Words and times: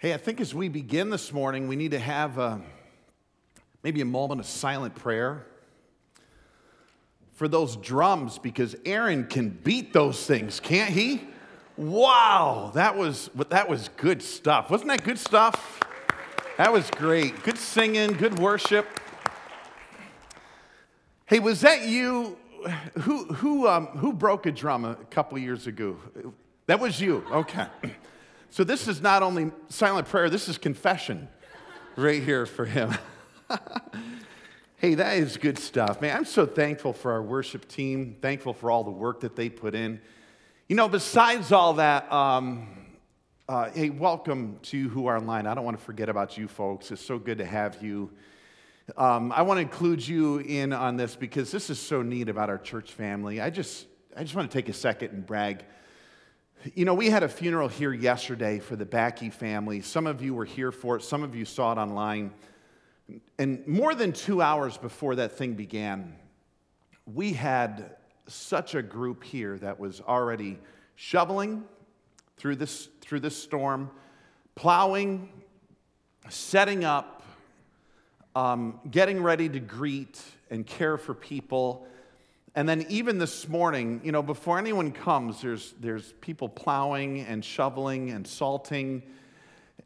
Hey, 0.00 0.14
I 0.14 0.16
think 0.16 0.40
as 0.40 0.54
we 0.54 0.70
begin 0.70 1.10
this 1.10 1.30
morning, 1.30 1.68
we 1.68 1.76
need 1.76 1.90
to 1.90 1.98
have 1.98 2.38
uh, 2.38 2.56
maybe 3.82 4.00
a 4.00 4.06
moment 4.06 4.40
of 4.40 4.46
silent 4.46 4.94
prayer 4.94 5.44
for 7.34 7.48
those 7.48 7.76
drums 7.76 8.38
because 8.38 8.74
Aaron 8.86 9.26
can 9.26 9.50
beat 9.50 9.92
those 9.92 10.24
things, 10.24 10.58
can't 10.58 10.88
he? 10.88 11.28
Wow, 11.76 12.70
that 12.72 12.96
was 12.96 13.28
that 13.50 13.68
was 13.68 13.90
good 13.98 14.22
stuff. 14.22 14.70
Wasn't 14.70 14.88
that 14.88 15.04
good 15.04 15.18
stuff? 15.18 15.80
That 16.56 16.72
was 16.72 16.88
great. 16.92 17.42
Good 17.42 17.58
singing, 17.58 18.12
good 18.12 18.38
worship. 18.38 18.86
Hey, 21.26 21.40
was 21.40 21.60
that 21.60 21.86
you? 21.86 22.38
Who 23.00 23.26
who 23.34 23.68
um, 23.68 23.88
who 23.88 24.14
broke 24.14 24.46
a 24.46 24.50
drum 24.50 24.86
a 24.86 24.94
couple 25.10 25.36
years 25.36 25.66
ago? 25.66 25.98
That 26.68 26.80
was 26.80 27.02
you. 27.02 27.22
Okay. 27.30 27.66
So 28.52 28.64
this 28.64 28.88
is 28.88 29.00
not 29.00 29.22
only 29.22 29.52
silent 29.68 30.08
prayer, 30.08 30.28
this 30.28 30.48
is 30.48 30.58
confession 30.58 31.28
right 31.94 32.20
here 32.20 32.46
for 32.46 32.64
him. 32.64 32.92
hey, 34.76 34.94
that 34.96 35.18
is 35.18 35.36
good 35.36 35.56
stuff, 35.56 36.00
man. 36.00 36.16
I'm 36.16 36.24
so 36.24 36.46
thankful 36.46 36.92
for 36.92 37.12
our 37.12 37.22
worship 37.22 37.68
team, 37.68 38.16
thankful 38.20 38.52
for 38.52 38.72
all 38.72 38.82
the 38.82 38.90
work 38.90 39.20
that 39.20 39.36
they 39.36 39.50
put 39.50 39.76
in. 39.76 40.00
You 40.68 40.74
know, 40.74 40.88
besides 40.88 41.52
all 41.52 41.74
that, 41.74 42.12
um, 42.12 42.66
uh, 43.48 43.70
hey, 43.70 43.88
welcome 43.90 44.58
to 44.62 44.88
who 44.88 45.06
are 45.06 45.16
online. 45.16 45.46
I 45.46 45.54
don't 45.54 45.64
want 45.64 45.78
to 45.78 45.84
forget 45.84 46.08
about 46.08 46.36
you 46.36 46.48
folks. 46.48 46.90
It's 46.90 47.00
so 47.00 47.20
good 47.20 47.38
to 47.38 47.44
have 47.44 47.80
you. 47.80 48.10
Um, 48.96 49.30
I 49.30 49.42
want 49.42 49.58
to 49.58 49.62
include 49.62 50.06
you 50.06 50.38
in 50.38 50.72
on 50.72 50.96
this 50.96 51.14
because 51.14 51.52
this 51.52 51.70
is 51.70 51.78
so 51.78 52.02
neat 52.02 52.28
about 52.28 52.50
our 52.50 52.58
church 52.58 52.90
family. 52.90 53.40
I 53.40 53.50
just, 53.50 53.86
I 54.16 54.24
just 54.24 54.34
want 54.34 54.50
to 54.50 54.58
take 54.58 54.68
a 54.68 54.72
second 54.72 55.12
and 55.12 55.24
brag. 55.24 55.64
You 56.74 56.84
know, 56.84 56.92
we 56.92 57.08
had 57.08 57.22
a 57.22 57.28
funeral 57.28 57.68
here 57.68 57.94
yesterday 57.94 58.58
for 58.58 58.76
the 58.76 58.84
Backey 58.84 59.30
family. 59.30 59.80
Some 59.80 60.06
of 60.06 60.20
you 60.20 60.34
were 60.34 60.44
here 60.44 60.70
for 60.70 60.96
it, 60.96 61.02
some 61.02 61.22
of 61.22 61.34
you 61.34 61.46
saw 61.46 61.72
it 61.72 61.78
online. 61.78 62.32
And 63.38 63.66
more 63.66 63.94
than 63.94 64.12
two 64.12 64.42
hours 64.42 64.76
before 64.76 65.14
that 65.14 65.32
thing 65.32 65.54
began, 65.54 66.14
we 67.06 67.32
had 67.32 67.96
such 68.26 68.74
a 68.74 68.82
group 68.82 69.24
here 69.24 69.56
that 69.56 69.80
was 69.80 70.02
already 70.02 70.58
shoveling 70.96 71.64
through 72.36 72.56
this, 72.56 72.90
through 73.00 73.20
this 73.20 73.42
storm, 73.42 73.90
plowing, 74.54 75.30
setting 76.28 76.84
up, 76.84 77.22
um, 78.36 78.78
getting 78.90 79.22
ready 79.22 79.48
to 79.48 79.60
greet 79.60 80.20
and 80.50 80.66
care 80.66 80.98
for 80.98 81.14
people. 81.14 81.86
And 82.54 82.68
then 82.68 82.84
even 82.88 83.18
this 83.18 83.48
morning, 83.48 84.00
you 84.02 84.10
know, 84.10 84.22
before 84.22 84.58
anyone 84.58 84.90
comes, 84.90 85.40
there's, 85.40 85.74
there's 85.80 86.12
people 86.20 86.48
plowing 86.48 87.20
and 87.20 87.44
shoveling 87.44 88.10
and 88.10 88.26
salting. 88.26 89.02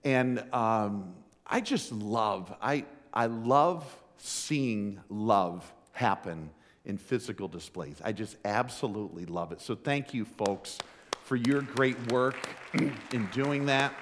And 0.02 0.42
um, 0.52 1.14
I 1.46 1.60
just 1.60 1.92
love, 1.92 2.54
I, 2.62 2.86
I 3.12 3.26
love 3.26 3.84
seeing 4.16 5.00
love 5.10 5.70
happen 5.92 6.50
in 6.86 6.96
physical 6.96 7.48
displays. 7.48 8.00
I 8.02 8.12
just 8.12 8.36
absolutely 8.44 9.26
love 9.26 9.52
it. 9.52 9.60
So 9.60 9.74
thank 9.74 10.14
you, 10.14 10.24
folks, 10.24 10.78
for 11.24 11.36
your 11.36 11.62
great 11.62 12.12
work 12.12 12.36
in 12.74 13.28
doing 13.32 13.66
that. 13.66 13.94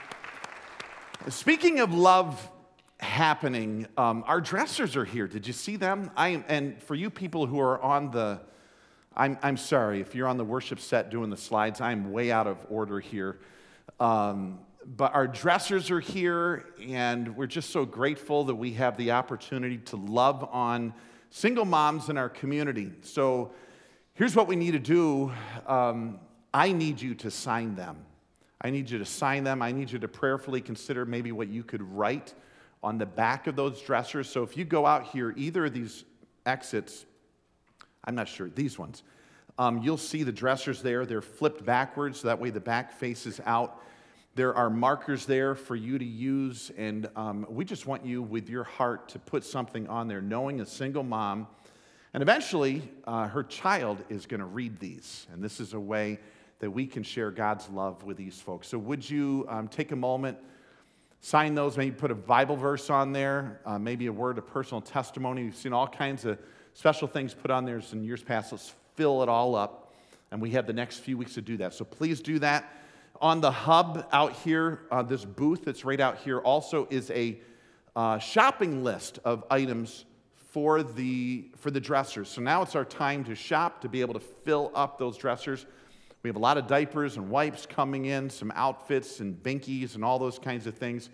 Speaking 1.29 1.81
of 1.81 1.93
love 1.93 2.49
happening, 2.99 3.87
um, 3.97 4.25
our 4.27 4.41
dressers 4.41 4.97
are 4.97 5.05
here. 5.05 5.27
Did 5.27 5.47
you 5.47 5.53
see 5.53 5.77
them? 5.77 6.11
I 6.17 6.45
and 6.49 6.81
for 6.83 6.95
you 6.95 7.11
people 7.11 7.47
who 7.47 7.61
are 7.61 7.81
on 7.81 8.11
the 8.11 8.41
I'm, 9.17 9.39
I'm 9.43 9.57
sorry, 9.57 10.01
if 10.01 10.15
you're 10.15 10.29
on 10.29 10.39
the 10.39 10.45
worship 10.45 10.81
set 10.81 11.11
doing 11.11 11.31
the 11.31 11.37
slides, 11.37 11.81
I'm 11.81 12.13
way 12.13 12.33
out 12.33 12.47
of 12.47 12.59
order 12.71 12.99
here. 12.99 13.39
Um, 14.01 14.61
but 14.85 15.15
our 15.15 15.27
dressers 15.27 15.91
are 15.91 16.01
here, 16.01 16.65
and 16.89 17.37
we're 17.37 17.47
just 17.47 17.71
so 17.71 17.85
grateful 17.85 18.45
that 18.45 18.55
we 18.55 18.73
have 18.73 18.97
the 18.97 19.13
opportunity 19.13 19.79
to 19.79 19.97
love 19.97 20.49
on 20.51 20.95
single 21.31 21.65
moms 21.65 22.09
in 22.09 22.19
our 22.19 22.29
community. 22.29 22.91
So 23.03 23.53
here's 24.15 24.35
what 24.35 24.49
we 24.49 24.57
need 24.57 24.73
to 24.73 24.79
do 24.79 25.33
um, 25.67 26.19
I 26.55 26.73
need 26.73 27.01
you 27.01 27.15
to 27.17 27.31
sign 27.31 27.75
them. 27.75 27.97
I 28.61 28.71
need 28.71 28.91
you 28.91 28.99
to 28.99 29.05
sign 29.05 29.45
them. 29.45 29.63
I 29.63 29.73
need 29.73 29.91
you 29.91 29.99
to 29.99 30.09
prayerfully 30.09 30.61
consider 30.61 31.05
maybe 31.05 31.33
what 31.33 31.49
you 31.49 31.65
could 31.65 31.83
write 31.83 32.35
on 32.83 32.99
the 32.99 33.07
back 33.07 33.47
of 33.47 33.57
those 33.57 33.81
dressers. 33.81 34.29
So 34.29 34.43
if 34.43 34.57
you 34.57 34.65
go 34.65 34.87
out 34.87 35.07
here, 35.07 35.35
either 35.37 35.67
of 35.67 35.75
these 35.75 36.05
exits, 36.47 37.07
I'm 38.05 38.15
not 38.15 38.29
sure, 38.29 38.49
these 38.49 38.79
ones. 38.79 39.03
Um, 39.59 39.83
you'll 39.83 39.99
see 39.99 40.23
the 40.23 40.33
dressers 40.33 40.83
there. 40.83 41.05
They're 41.05 41.21
flipped 41.23 41.65
backwards, 41.65 42.21
so 42.21 42.29
that 42.29 42.41
way 42.41 42.51
the 42.51 42.61
back 42.61 42.93
faces 42.93 43.41
out. 43.45 43.81
There 44.35 44.55
are 44.55 44.71
markers 44.71 45.27
there 45.27 45.55
for 45.55 45.77
you 45.77 45.99
to 45.99 46.05
use, 46.05 46.73
and 46.79 47.09
um, 47.17 47.47
we 47.51 47.67
just 47.67 47.87
want 47.87 48.07
you, 48.07 48.23
with 48.23 48.49
your 48.49 48.65
heart, 48.65 49.11
to 49.11 49.19
put 49.19 49.45
something 49.45 49.87
on 49.89 50.09
there, 50.09 50.23
knowing 50.23 50.61
a 50.63 50.67
single 50.67 51.03
mom. 51.03 51.47
And 52.15 52.23
eventually, 52.23 52.83
uh, 53.07 53.29
her 53.29 53.43
child 53.43 54.03
is 54.09 54.25
going 54.25 54.41
to 54.41 54.47
read 54.47 54.81
these, 54.81 55.27
and 55.33 55.43
this 55.43 55.61
is 55.61 55.75
a 55.75 55.81
way 55.81 56.19
that 56.61 56.71
we 56.71 56.87
can 56.87 57.03
share 57.03 57.31
God's 57.31 57.69
love 57.69 58.05
with 58.05 58.17
these 58.17 58.41
folks. 58.41 58.69
So, 58.69 58.79
would 58.79 59.09
you 59.09 59.45
um, 59.51 59.69
take 59.69 59.93
a 59.93 59.97
moment, 59.97 60.39
sign 61.21 61.55
those, 61.55 61.77
maybe 61.77 61.95
put 61.95 62.11
a 62.11 62.15
Bible 62.15 62.57
verse 62.57 62.89
on 62.89 63.13
there, 63.13 63.61
uh, 63.67 63.79
maybe 63.79 64.07
a 64.07 64.13
word 64.13 64.39
of 64.39 64.47
personal 64.47 64.81
testimony? 64.81 65.45
We've 65.45 65.57
seen 65.57 65.75
all 65.75 65.89
kinds 65.89 66.25
of 66.25 66.39
special 66.75 67.09
things 67.09 67.35
put 67.35 67.51
on 67.51 67.65
there 67.65 67.81
in 67.93 68.05
years 68.05 68.23
past. 68.23 68.53
Let's 68.53 68.73
fill 68.95 69.23
it 69.23 69.29
all 69.29 69.55
up. 69.55 69.95
And 70.31 70.41
we 70.41 70.51
have 70.53 70.67
the 70.67 70.73
next 70.73 70.99
few 70.99 71.19
weeks 71.19 71.35
to 71.35 71.43
do 71.43 71.59
that. 71.59 71.75
So 71.75 71.85
please 71.85 72.21
do 72.21 72.39
that. 72.39 72.73
On 73.21 73.41
the 73.41 73.51
hub 73.51 74.07
out 74.13 74.33
here, 74.33 74.81
uh, 74.91 75.03
this 75.03 75.25
booth 75.25 75.65
that's 75.65 75.85
right 75.85 76.01
out 76.01 76.19
here 76.19 76.39
also 76.39 76.89
is 76.91 77.11
a 77.11 77.39
uh, 77.95 78.19
shopping 78.19 78.83
list 78.83 79.19
of 79.25 79.45
items 79.51 80.07
for 80.53 80.83
the, 80.83 81.45
for 81.57 81.71
the 81.71 81.81
dressers. 81.81 82.29
So 82.29 82.41
now 82.41 82.63
it's 82.63 82.75
our 82.75 82.85
time 82.85 83.25
to 83.25 83.35
shop, 83.35 83.81
to 83.83 83.89
be 83.89 84.01
able 84.01 84.15
to 84.15 84.21
fill 84.21 84.71
up 84.75 84.99
those 84.99 85.17
dressers. 85.17 85.67
We 86.23 86.29
have 86.29 86.37
a 86.37 86.41
lot 86.41 86.59
of 86.59 86.67
diapers 86.67 87.17
and 87.17 87.31
wipes 87.31 87.67
coming 87.67 88.07
in, 88.07 88.31
some 88.31 88.53
outfits 88.55 89.21
and 89.21 89.41
binkies 89.43 89.95
and 89.95 90.05
all 90.05 90.19
those 90.19 90.39
kinds 90.39 90.67
of 90.67 90.75
things. 90.75 91.11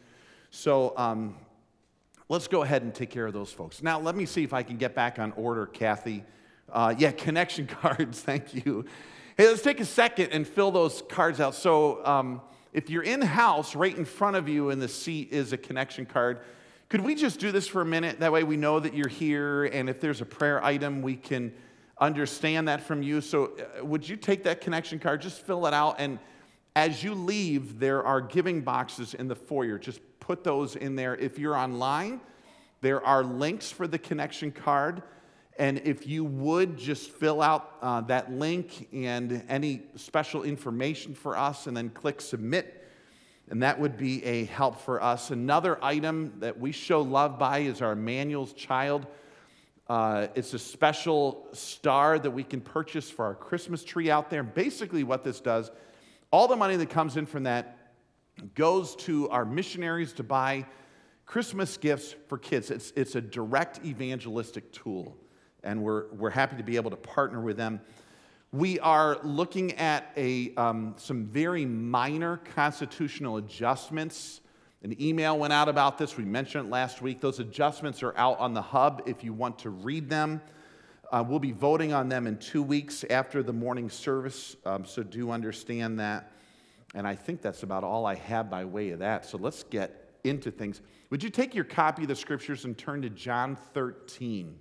So 0.50 0.92
um, 0.96 1.36
let's 2.28 2.48
go 2.48 2.62
ahead 2.62 2.82
and 2.82 2.94
take 2.94 3.10
care 3.10 3.26
of 3.26 3.32
those 3.32 3.50
folks. 3.50 3.82
Now, 3.82 3.98
let 3.98 4.14
me 4.14 4.26
see 4.26 4.44
if 4.44 4.52
I 4.52 4.62
can 4.62 4.76
get 4.76 4.94
back 4.94 5.18
on 5.18 5.32
order, 5.32 5.66
Kathy. 5.66 6.24
Uh, 6.70 6.94
yeah, 6.98 7.10
connection 7.10 7.66
cards, 7.80 8.20
thank 8.20 8.54
you. 8.54 8.84
Hey, 9.36 9.46
let's 9.46 9.62
take 9.62 9.80
a 9.80 9.84
second 9.84 10.30
and 10.32 10.46
fill 10.46 10.70
those 10.70 11.02
cards 11.08 11.40
out. 11.40 11.54
So, 11.54 12.04
um, 12.04 12.40
if 12.72 12.90
you're 12.90 13.02
in 13.02 13.22
house, 13.22 13.74
right 13.74 13.96
in 13.96 14.04
front 14.04 14.36
of 14.36 14.48
you 14.48 14.70
in 14.70 14.78
the 14.78 14.88
seat 14.88 15.32
is 15.32 15.54
a 15.54 15.56
connection 15.56 16.04
card. 16.04 16.40
Could 16.90 17.00
we 17.00 17.14
just 17.14 17.40
do 17.40 17.50
this 17.50 17.66
for 17.66 17.80
a 17.80 17.84
minute? 17.84 18.20
That 18.20 18.30
way 18.30 18.44
we 18.44 18.56
know 18.56 18.78
that 18.78 18.94
you're 18.94 19.08
here, 19.08 19.64
and 19.64 19.88
if 19.88 20.00
there's 20.00 20.20
a 20.20 20.26
prayer 20.26 20.62
item, 20.62 21.00
we 21.00 21.16
can 21.16 21.52
understand 21.98 22.68
that 22.68 22.82
from 22.82 23.02
you. 23.02 23.20
So, 23.22 23.52
uh, 23.80 23.84
would 23.84 24.06
you 24.06 24.16
take 24.16 24.44
that 24.44 24.60
connection 24.60 24.98
card, 24.98 25.22
just 25.22 25.40
fill 25.40 25.66
it 25.66 25.72
out, 25.72 25.96
and 25.98 26.18
as 26.78 27.02
you 27.02 27.12
leave, 27.12 27.80
there 27.80 28.04
are 28.04 28.20
giving 28.20 28.60
boxes 28.60 29.14
in 29.14 29.26
the 29.26 29.34
foyer. 29.34 29.78
Just 29.78 30.00
put 30.20 30.44
those 30.44 30.76
in 30.76 30.94
there. 30.94 31.16
If 31.16 31.36
you're 31.36 31.56
online, 31.56 32.20
there 32.82 33.04
are 33.04 33.24
links 33.24 33.68
for 33.68 33.88
the 33.88 33.98
connection 33.98 34.52
card. 34.52 35.02
And 35.58 35.78
if 35.78 36.06
you 36.06 36.22
would 36.24 36.78
just 36.78 37.10
fill 37.10 37.42
out 37.42 37.72
uh, 37.82 38.02
that 38.02 38.30
link 38.30 38.88
and 38.92 39.42
any 39.48 39.82
special 39.96 40.44
information 40.44 41.16
for 41.16 41.36
us 41.36 41.66
and 41.66 41.76
then 41.76 41.90
click 41.90 42.20
submit, 42.20 42.88
and 43.50 43.60
that 43.64 43.80
would 43.80 43.96
be 43.96 44.24
a 44.24 44.44
help 44.44 44.80
for 44.80 45.02
us. 45.02 45.32
Another 45.32 45.82
item 45.82 46.32
that 46.38 46.60
we 46.60 46.70
show 46.70 47.00
love 47.02 47.40
by 47.40 47.58
is 47.58 47.82
our 47.82 47.90
Emmanuel's 47.90 48.52
Child. 48.52 49.04
Uh, 49.88 50.28
it's 50.36 50.54
a 50.54 50.60
special 50.60 51.48
star 51.52 52.20
that 52.20 52.30
we 52.30 52.44
can 52.44 52.60
purchase 52.60 53.10
for 53.10 53.24
our 53.24 53.34
Christmas 53.34 53.82
tree 53.82 54.12
out 54.12 54.30
there. 54.30 54.44
Basically, 54.44 55.02
what 55.02 55.24
this 55.24 55.40
does, 55.40 55.72
all 56.30 56.48
the 56.48 56.56
money 56.56 56.76
that 56.76 56.90
comes 56.90 57.16
in 57.16 57.26
from 57.26 57.44
that 57.44 57.76
goes 58.54 58.94
to 58.96 59.28
our 59.30 59.44
missionaries 59.44 60.12
to 60.14 60.22
buy 60.22 60.66
Christmas 61.26 61.76
gifts 61.76 62.14
for 62.28 62.38
kids. 62.38 62.70
It's, 62.70 62.92
it's 62.96 63.14
a 63.14 63.20
direct 63.20 63.84
evangelistic 63.84 64.72
tool, 64.72 65.16
and 65.62 65.82
we're, 65.82 66.06
we're 66.12 66.30
happy 66.30 66.56
to 66.56 66.62
be 66.62 66.76
able 66.76 66.90
to 66.90 66.96
partner 66.96 67.40
with 67.40 67.56
them. 67.56 67.80
We 68.52 68.78
are 68.80 69.18
looking 69.22 69.74
at 69.74 70.10
a, 70.16 70.54
um, 70.56 70.94
some 70.96 71.26
very 71.26 71.66
minor 71.66 72.38
constitutional 72.54 73.36
adjustments. 73.36 74.40
An 74.82 75.00
email 75.02 75.38
went 75.38 75.52
out 75.52 75.68
about 75.68 75.98
this. 75.98 76.16
We 76.16 76.24
mentioned 76.24 76.66
it 76.66 76.70
last 76.70 77.02
week. 77.02 77.20
Those 77.20 77.40
adjustments 77.40 78.02
are 78.02 78.16
out 78.16 78.38
on 78.38 78.54
the 78.54 78.62
hub 78.62 79.02
if 79.04 79.22
you 79.22 79.34
want 79.34 79.58
to 79.60 79.70
read 79.70 80.08
them. 80.08 80.40
Uh, 81.10 81.24
we'll 81.26 81.38
be 81.38 81.52
voting 81.52 81.92
on 81.92 82.08
them 82.08 82.26
in 82.26 82.36
two 82.38 82.62
weeks 82.62 83.04
after 83.08 83.42
the 83.42 83.52
morning 83.52 83.88
service, 83.88 84.56
um, 84.66 84.84
so 84.84 85.02
do 85.02 85.30
understand 85.30 85.98
that. 85.98 86.32
And 86.94 87.06
I 87.06 87.14
think 87.14 87.42
that's 87.42 87.62
about 87.62 87.84
all 87.84 88.06
I 88.06 88.14
have 88.14 88.50
by 88.50 88.64
way 88.64 88.90
of 88.90 88.98
that. 89.00 89.24
So 89.24 89.38
let's 89.38 89.62
get 89.62 90.14
into 90.24 90.50
things. 90.50 90.80
Would 91.10 91.22
you 91.22 91.30
take 91.30 91.54
your 91.54 91.64
copy 91.64 92.02
of 92.02 92.08
the 92.08 92.16
scriptures 92.16 92.64
and 92.64 92.76
turn 92.76 93.02
to 93.02 93.10
John 93.10 93.56
13? 93.74 94.58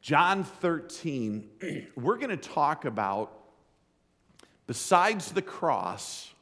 John 0.00 0.44
13, 0.44 1.48
we're 1.96 2.16
going 2.16 2.28
to 2.30 2.36
talk 2.36 2.84
about, 2.84 3.32
besides 4.66 5.32
the 5.32 5.42
cross, 5.42 6.34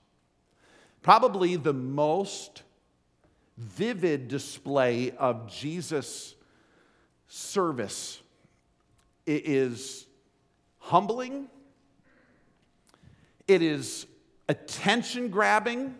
Probably 1.02 1.56
the 1.56 1.72
most 1.72 2.62
vivid 3.58 4.28
display 4.28 5.10
of 5.10 5.52
Jesus' 5.52 6.36
service 7.26 8.21
it 9.26 9.46
is 9.46 10.06
humbling, 10.78 11.48
it 13.46 13.62
is 13.62 14.06
attention 14.48 15.28
grabbing, 15.28 15.94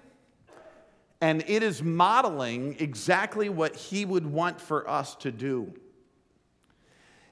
and 1.20 1.44
it 1.46 1.62
is 1.62 1.82
modeling 1.82 2.76
exactly 2.80 3.48
what 3.48 3.76
he 3.76 4.04
would 4.04 4.26
want 4.26 4.60
for 4.60 4.88
us 4.88 5.14
to 5.16 5.30
do. 5.30 5.72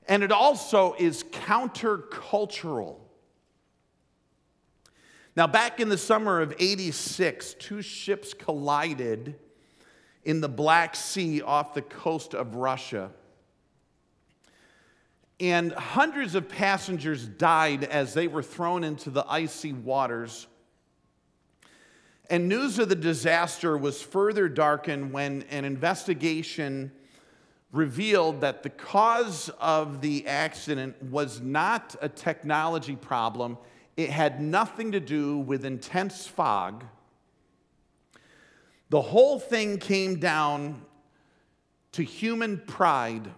And 0.07 0.23
it 0.23 0.33
also 0.33 0.95
is 0.99 1.25
countercultural. 1.25 2.97
Now, 5.37 5.47
back 5.47 5.81
in 5.81 5.89
the 5.89 5.99
summer 5.99 6.41
of 6.41 6.55
86, 6.59 7.55
two 7.55 7.83
ships 7.83 8.35
collided 8.35 9.37
in 10.25 10.41
the 10.41 10.49
Black 10.49 10.95
Sea 10.95 11.41
off 11.43 11.75
the 11.75 11.83
coast 11.83 12.35
of 12.35 12.57
Russia. 12.57 13.11
And 15.41 15.73
hundreds 15.73 16.35
of 16.35 16.49
passengers 16.49 17.27
died 17.27 17.85
as 17.85 18.13
they 18.13 18.29
were 18.29 18.43
thrown 18.43 18.85
into 18.85 19.09
the 19.09 19.25
icy 19.27 19.73
waters. 19.73 20.47
And 22.29 22.49
news 22.49 22.79
of 22.79 22.89
the 22.91 22.95
disaster 22.95 23.77
was 23.77 24.03
further 24.03 24.49
darkened 24.49 25.13
when 25.13 25.43
an 25.51 25.65
investigation 25.65 26.93
revealed 27.73 28.43
that 28.43 28.63
the 28.63 28.71
cause 28.71 29.51
of 29.61 30.01
the 30.01 30.27
accident 30.27 31.03
was 31.03 31.41
not 31.41 31.97
a 32.01 32.09
technology 32.09 32.97
problem, 32.97 33.57
it 33.97 34.11
had 34.11 34.41
nothing 34.41 34.93
to 34.93 35.01
do 35.01 35.39
with 35.39 35.65
intense 35.65 36.27
fog. 36.27 36.85
The 38.91 39.01
whole 39.01 39.39
thing 39.39 39.79
came 39.79 40.19
down 40.19 40.83
to 41.93 42.03
human 42.03 42.59
pride 42.59 43.31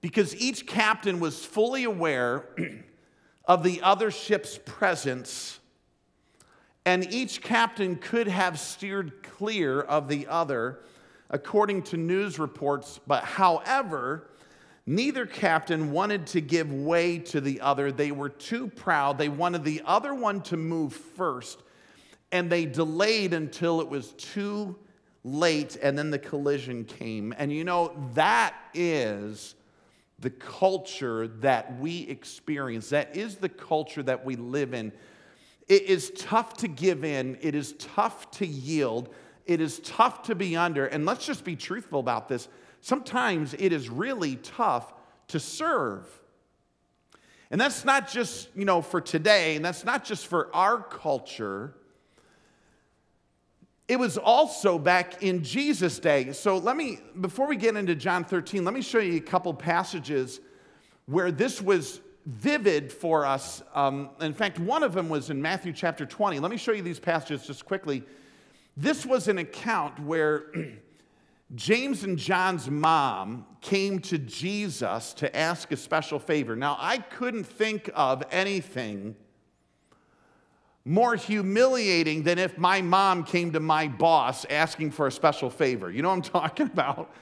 because 0.00 0.34
each 0.36 0.66
captain 0.66 1.20
was 1.20 1.44
fully 1.44 1.84
aware 1.84 2.46
of 3.44 3.62
the 3.62 3.80
other 3.82 4.10
ship's 4.10 4.58
presence, 4.64 5.58
and 6.84 7.12
each 7.12 7.42
captain 7.42 7.96
could 7.96 8.28
have 8.28 8.58
steered 8.58 9.22
clear 9.22 9.80
of 9.80 10.08
the 10.08 10.26
other 10.26 10.80
according 11.30 11.82
to 11.82 11.96
news 11.96 12.38
reports. 12.38 13.00
But 13.06 13.24
however, 13.24 14.30
neither 14.86 15.26
captain 15.26 15.92
wanted 15.92 16.26
to 16.28 16.40
give 16.40 16.72
way 16.72 17.18
to 17.18 17.40
the 17.40 17.60
other. 17.60 17.92
They 17.92 18.10
were 18.10 18.30
too 18.30 18.68
proud. 18.68 19.18
They 19.18 19.28
wanted 19.28 19.64
the 19.64 19.82
other 19.84 20.14
one 20.14 20.40
to 20.42 20.56
move 20.56 20.92
first, 20.92 21.62
and 22.32 22.50
they 22.50 22.64
delayed 22.64 23.34
until 23.34 23.80
it 23.80 23.88
was 23.88 24.12
too 24.12 24.76
late, 25.24 25.76
and 25.82 25.98
then 25.98 26.10
the 26.10 26.18
collision 26.18 26.84
came. 26.84 27.34
And 27.36 27.52
you 27.52 27.64
know, 27.64 27.92
that 28.14 28.54
is 28.72 29.54
the 30.18 30.30
culture 30.30 31.28
that 31.28 31.78
we 31.78 32.00
experience. 32.08 32.90
That 32.90 33.16
is 33.16 33.36
the 33.36 33.48
culture 33.48 34.02
that 34.02 34.24
we 34.24 34.36
live 34.36 34.74
in. 34.74 34.92
It 35.68 35.82
is 35.82 36.10
tough 36.16 36.54
to 36.58 36.68
give 36.68 37.04
in, 37.04 37.38
it 37.40 37.54
is 37.54 37.74
tough 37.74 38.30
to 38.32 38.46
yield, 38.46 39.14
it 39.46 39.60
is 39.60 39.80
tough 39.80 40.22
to 40.24 40.34
be 40.34 40.56
under. 40.56 40.86
And 40.86 41.04
let's 41.06 41.26
just 41.26 41.44
be 41.44 41.56
truthful 41.56 42.00
about 42.00 42.28
this. 42.28 42.48
Sometimes 42.80 43.54
it 43.54 43.72
is 43.72 43.88
really 43.88 44.36
tough 44.36 44.92
to 45.28 45.38
serve. 45.38 46.06
And 47.50 47.60
that's 47.60 47.84
not 47.84 48.10
just, 48.10 48.48
you 48.54 48.64
know, 48.64 48.82
for 48.82 49.00
today, 49.00 49.56
and 49.56 49.64
that's 49.64 49.84
not 49.84 50.04
just 50.04 50.26
for 50.26 50.54
our 50.54 50.82
culture. 50.82 51.74
It 53.88 53.98
was 53.98 54.18
also 54.18 54.78
back 54.78 55.22
in 55.22 55.42
Jesus' 55.42 55.98
day. 55.98 56.32
So 56.32 56.58
let 56.58 56.76
me, 56.76 56.98
before 57.22 57.46
we 57.46 57.56
get 57.56 57.74
into 57.74 57.94
John 57.94 58.22
13, 58.22 58.62
let 58.62 58.74
me 58.74 58.82
show 58.82 58.98
you 58.98 59.16
a 59.16 59.20
couple 59.20 59.52
passages 59.54 60.40
where 61.06 61.32
this 61.32 61.62
was 61.62 62.02
vivid 62.26 62.92
for 62.92 63.24
us. 63.24 63.62
Um, 63.74 64.10
in 64.20 64.34
fact, 64.34 64.58
one 64.58 64.82
of 64.82 64.92
them 64.92 65.08
was 65.08 65.30
in 65.30 65.40
Matthew 65.40 65.72
chapter 65.72 66.04
20. 66.04 66.38
Let 66.38 66.50
me 66.50 66.58
show 66.58 66.72
you 66.72 66.82
these 66.82 67.00
passages 67.00 67.46
just 67.46 67.64
quickly. 67.64 68.02
This 68.76 69.06
was 69.06 69.26
an 69.26 69.38
account 69.38 69.98
where 70.00 70.52
James 71.54 72.04
and 72.04 72.18
John's 72.18 72.70
mom 72.70 73.46
came 73.62 74.00
to 74.00 74.18
Jesus 74.18 75.14
to 75.14 75.34
ask 75.34 75.72
a 75.72 75.78
special 75.78 76.18
favor. 76.18 76.54
Now, 76.54 76.76
I 76.78 76.98
couldn't 76.98 77.44
think 77.44 77.90
of 77.94 78.22
anything 78.30 79.16
more 80.88 81.16
humiliating 81.16 82.22
than 82.22 82.38
if 82.38 82.56
my 82.56 82.80
mom 82.80 83.22
came 83.22 83.52
to 83.52 83.60
my 83.60 83.88
boss 83.88 84.46
asking 84.46 84.90
for 84.90 85.06
a 85.06 85.12
special 85.12 85.50
favor. 85.50 85.90
You 85.90 86.00
know 86.00 86.08
what 86.08 86.14
I'm 86.14 86.22
talking 86.40 86.66
about? 86.66 87.14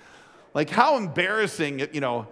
Like, 0.55 0.71
how 0.71 0.97
embarrassing, 0.97 1.89
you 1.93 2.01
know, 2.01 2.29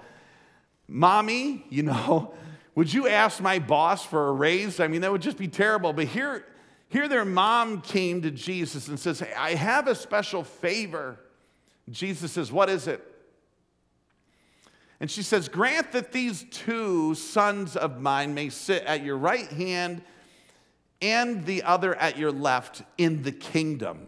mommy, 0.86 1.66
you 1.70 1.82
know, 1.82 2.34
would 2.76 2.92
you 2.92 3.08
ask 3.08 3.40
my 3.40 3.58
boss 3.58 4.06
for 4.06 4.28
a 4.28 4.32
raise? 4.32 4.78
I 4.78 4.86
mean, 4.86 5.00
that 5.00 5.10
would 5.10 5.22
just 5.22 5.36
be 5.36 5.48
terrible. 5.48 5.92
But 5.92 6.06
here, 6.06 6.46
here 6.88 7.08
their 7.08 7.24
mom 7.24 7.80
came 7.80 8.22
to 8.22 8.30
Jesus 8.30 8.86
and 8.86 8.98
says, 8.98 9.18
hey, 9.18 9.32
I 9.36 9.54
have 9.54 9.88
a 9.88 9.96
special 9.96 10.44
favor. 10.44 11.18
Jesus 11.90 12.32
says, 12.32 12.50
What 12.50 12.70
is 12.70 12.86
it? 12.86 13.02
And 15.00 15.10
she 15.10 15.22
says, 15.22 15.48
Grant 15.48 15.92
that 15.92 16.12
these 16.12 16.46
two 16.50 17.14
sons 17.14 17.76
of 17.76 18.00
mine 18.00 18.34
may 18.34 18.48
sit 18.48 18.84
at 18.84 19.04
your 19.04 19.18
right 19.18 19.48
hand 19.48 20.02
and 21.04 21.44
the 21.44 21.62
other 21.64 21.94
at 21.94 22.16
your 22.16 22.32
left 22.32 22.82
in 22.96 23.22
the 23.22 23.32
kingdom. 23.32 24.06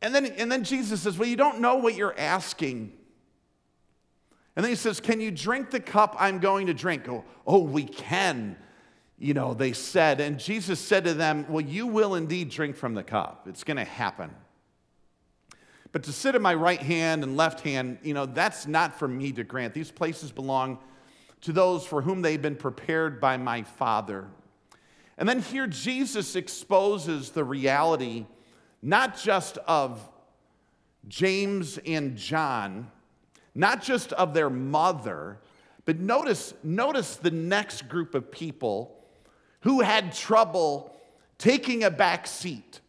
And 0.00 0.12
then, 0.12 0.26
and 0.26 0.50
then 0.50 0.64
Jesus 0.64 1.02
says, 1.02 1.16
Well, 1.16 1.28
you 1.28 1.36
don't 1.36 1.60
know 1.60 1.76
what 1.76 1.94
you're 1.94 2.18
asking. 2.18 2.92
And 4.56 4.64
then 4.64 4.70
he 4.70 4.76
says, 4.76 4.98
Can 4.98 5.20
you 5.20 5.30
drink 5.30 5.70
the 5.70 5.78
cup 5.78 6.16
I'm 6.18 6.40
going 6.40 6.66
to 6.66 6.74
drink? 6.74 7.08
Oh, 7.08 7.24
oh, 7.46 7.60
we 7.60 7.84
can, 7.84 8.56
you 9.18 9.34
know, 9.34 9.54
they 9.54 9.72
said. 9.72 10.20
And 10.20 10.40
Jesus 10.40 10.80
said 10.80 11.04
to 11.04 11.14
them, 11.14 11.46
Well, 11.48 11.64
you 11.64 11.86
will 11.86 12.16
indeed 12.16 12.50
drink 12.50 12.74
from 12.74 12.94
the 12.94 13.04
cup. 13.04 13.46
It's 13.46 13.62
going 13.62 13.76
to 13.76 13.84
happen. 13.84 14.34
But 15.92 16.02
to 16.04 16.12
sit 16.12 16.34
at 16.34 16.42
my 16.42 16.54
right 16.54 16.80
hand 16.80 17.22
and 17.22 17.36
left 17.36 17.60
hand, 17.60 17.98
you 18.02 18.14
know, 18.14 18.26
that's 18.26 18.66
not 18.66 18.98
for 18.98 19.06
me 19.06 19.30
to 19.32 19.44
grant. 19.44 19.74
These 19.74 19.92
places 19.92 20.32
belong 20.32 20.78
to 21.42 21.52
those 21.52 21.86
for 21.86 22.02
whom 22.02 22.22
they've 22.22 22.42
been 22.42 22.56
prepared 22.56 23.20
by 23.20 23.36
my 23.36 23.62
Father. 23.62 24.26
And 25.18 25.28
then 25.28 25.40
here 25.40 25.66
Jesus 25.66 26.36
exposes 26.36 27.30
the 27.30 27.44
reality 27.44 28.26
not 28.82 29.16
just 29.16 29.58
of 29.58 30.08
James 31.06 31.78
and 31.86 32.16
John, 32.16 32.90
not 33.54 33.82
just 33.82 34.12
of 34.14 34.34
their 34.34 34.50
mother, 34.50 35.38
but 35.84 35.98
notice, 35.98 36.54
notice 36.62 37.16
the 37.16 37.30
next 37.30 37.88
group 37.88 38.14
of 38.14 38.30
people 38.30 38.98
who 39.60 39.80
had 39.80 40.12
trouble 40.12 40.96
taking 41.38 41.84
a 41.84 41.90
back 41.90 42.26
seat. 42.26 42.80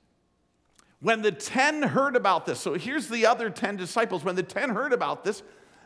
When 1.00 1.22
the 1.22 1.32
10 1.32 1.84
heard 1.84 2.16
about 2.16 2.46
this, 2.46 2.60
so 2.60 2.76
here's 2.76 3.10
the 3.10 3.26
other 3.26 3.50
10 3.50 3.78
disciples. 3.78 4.24
When 4.24 4.36
the 4.36 4.44
10 4.44 4.70
heard 4.70 4.94
about 4.94 5.24
this, 5.24 5.44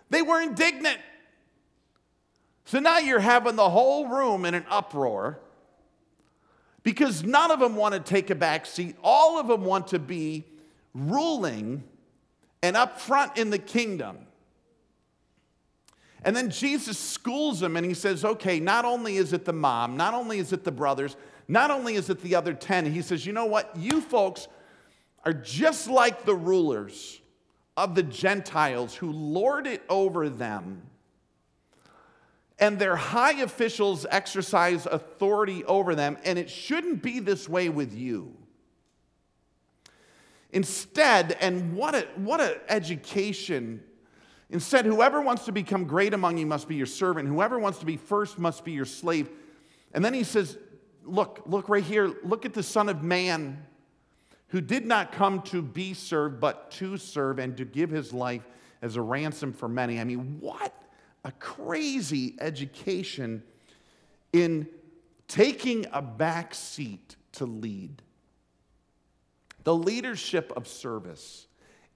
they 0.09 0.21
were 0.21 0.41
indignant. 0.41 0.99
So 2.65 2.79
now 2.79 2.99
you're 2.99 3.19
having 3.19 3.55
the 3.55 3.69
whole 3.69 4.07
room 4.07 4.45
in 4.45 4.53
an 4.53 4.65
uproar 4.69 5.39
because 6.87 7.21
none 7.21 7.51
of 7.51 7.59
them 7.59 7.75
want 7.75 7.93
to 7.93 7.99
take 7.99 8.29
a 8.29 8.35
back 8.35 8.65
seat. 8.65 8.95
All 9.03 9.37
of 9.37 9.49
them 9.49 9.65
want 9.65 9.87
to 9.87 9.99
be 9.99 10.45
ruling 10.93 11.83
and 12.63 12.77
up 12.77 13.01
front 13.01 13.37
in 13.37 13.49
the 13.49 13.59
kingdom. 13.59 14.19
And 16.23 16.33
then 16.33 16.49
Jesus 16.49 16.97
schools 16.97 17.59
them 17.59 17.75
and 17.75 17.85
he 17.85 17.93
says, 17.93 18.23
okay, 18.23 18.61
not 18.61 18.85
only 18.85 19.17
is 19.17 19.33
it 19.33 19.43
the 19.43 19.51
mom, 19.51 19.97
not 19.97 20.13
only 20.13 20.39
is 20.39 20.53
it 20.53 20.63
the 20.63 20.71
brothers, 20.71 21.17
not 21.49 21.71
only 21.71 21.95
is 21.95 22.09
it 22.09 22.21
the 22.21 22.35
other 22.35 22.53
10, 22.53 22.85
he 22.85 23.01
says, 23.01 23.25
you 23.25 23.33
know 23.33 23.47
what? 23.47 23.75
You 23.75 23.99
folks 23.99 24.47
are 25.25 25.33
just 25.33 25.89
like 25.89 26.23
the 26.23 26.35
rulers 26.35 27.19
of 27.75 27.95
the 27.95 28.03
Gentiles 28.03 28.95
who 28.95 29.11
lord 29.11 29.67
it 29.67 29.83
over 29.89 30.29
them 30.29 30.83
and 32.59 32.79
their 32.79 32.95
high 32.95 33.33
officials 33.41 34.05
exercise 34.09 34.85
authority 34.85 35.63
over 35.65 35.95
them, 35.95 36.17
and 36.23 36.39
it 36.39 36.49
shouldn't 36.49 37.03
be 37.03 37.19
this 37.19 37.47
way 37.47 37.69
with 37.69 37.93
you. 37.93 38.35
Instead, 40.51 41.37
and 41.39 41.75
what 41.75 41.93
a 41.93 42.07
what 42.15 42.41
an 42.41 42.55
education. 42.69 43.83
Instead, 44.49 44.85
whoever 44.85 45.19
wants 45.19 45.45
to 45.45 45.51
become 45.51 45.83
great 45.83 46.13
among 46.13 46.37
you 46.37 46.45
must 46.45 46.67
be 46.67 46.75
your 46.75 46.85
servant. 46.85 47.27
Whoever 47.27 47.59
wants 47.59 47.79
to 47.79 47.85
be 47.85 47.97
first 47.97 48.39
must 48.39 48.63
be 48.63 48.71
your 48.71 48.85
slave. 48.85 49.29
And 49.93 50.03
then 50.03 50.13
he 50.13 50.23
says, 50.23 50.57
Look, 51.03 51.43
look 51.45 51.69
right 51.69 51.83
here. 51.83 52.13
Look 52.23 52.45
at 52.45 52.53
the 52.53 52.63
Son 52.63 52.87
of 52.87 53.03
Man 53.03 53.65
who 54.49 54.61
did 54.61 54.85
not 54.85 55.11
come 55.11 55.41
to 55.41 55.61
be 55.61 55.93
served, 55.93 56.39
but 56.39 56.71
to 56.71 56.97
serve 56.97 57.39
and 57.39 57.57
to 57.57 57.65
give 57.65 57.89
his 57.89 58.13
life 58.13 58.47
as 58.81 58.95
a 58.95 59.01
ransom 59.01 59.51
for 59.51 59.67
many. 59.67 59.99
I 59.99 60.03
mean, 60.03 60.37
what? 60.39 60.73
A 61.27 61.31
crazy 61.33 62.37
education 62.39 63.43
in 64.31 64.65
taking 65.27 65.85
a 65.91 66.01
back 66.01 66.55
seat 66.55 67.17
to 67.33 67.45
lead. 67.45 68.01
The 69.65 69.75
leadership 69.75 70.53
of 70.55 70.69
service. 70.69 71.47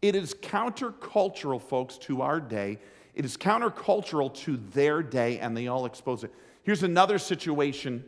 It 0.01 0.15
is 0.15 0.33
countercultural, 0.33 1.61
folks, 1.61 1.97
to 1.99 2.21
our 2.21 2.41
day. 2.41 2.79
It 3.15 3.23
is 3.23 3.37
countercultural 3.37 4.33
to 4.43 4.57
their 4.73 5.01
day, 5.01 5.39
and 5.39 5.55
they 5.55 5.67
all 5.67 5.85
expose 5.85 6.25
it. 6.25 6.33
Here's 6.63 6.83
another 6.83 7.17
situation 7.17 8.03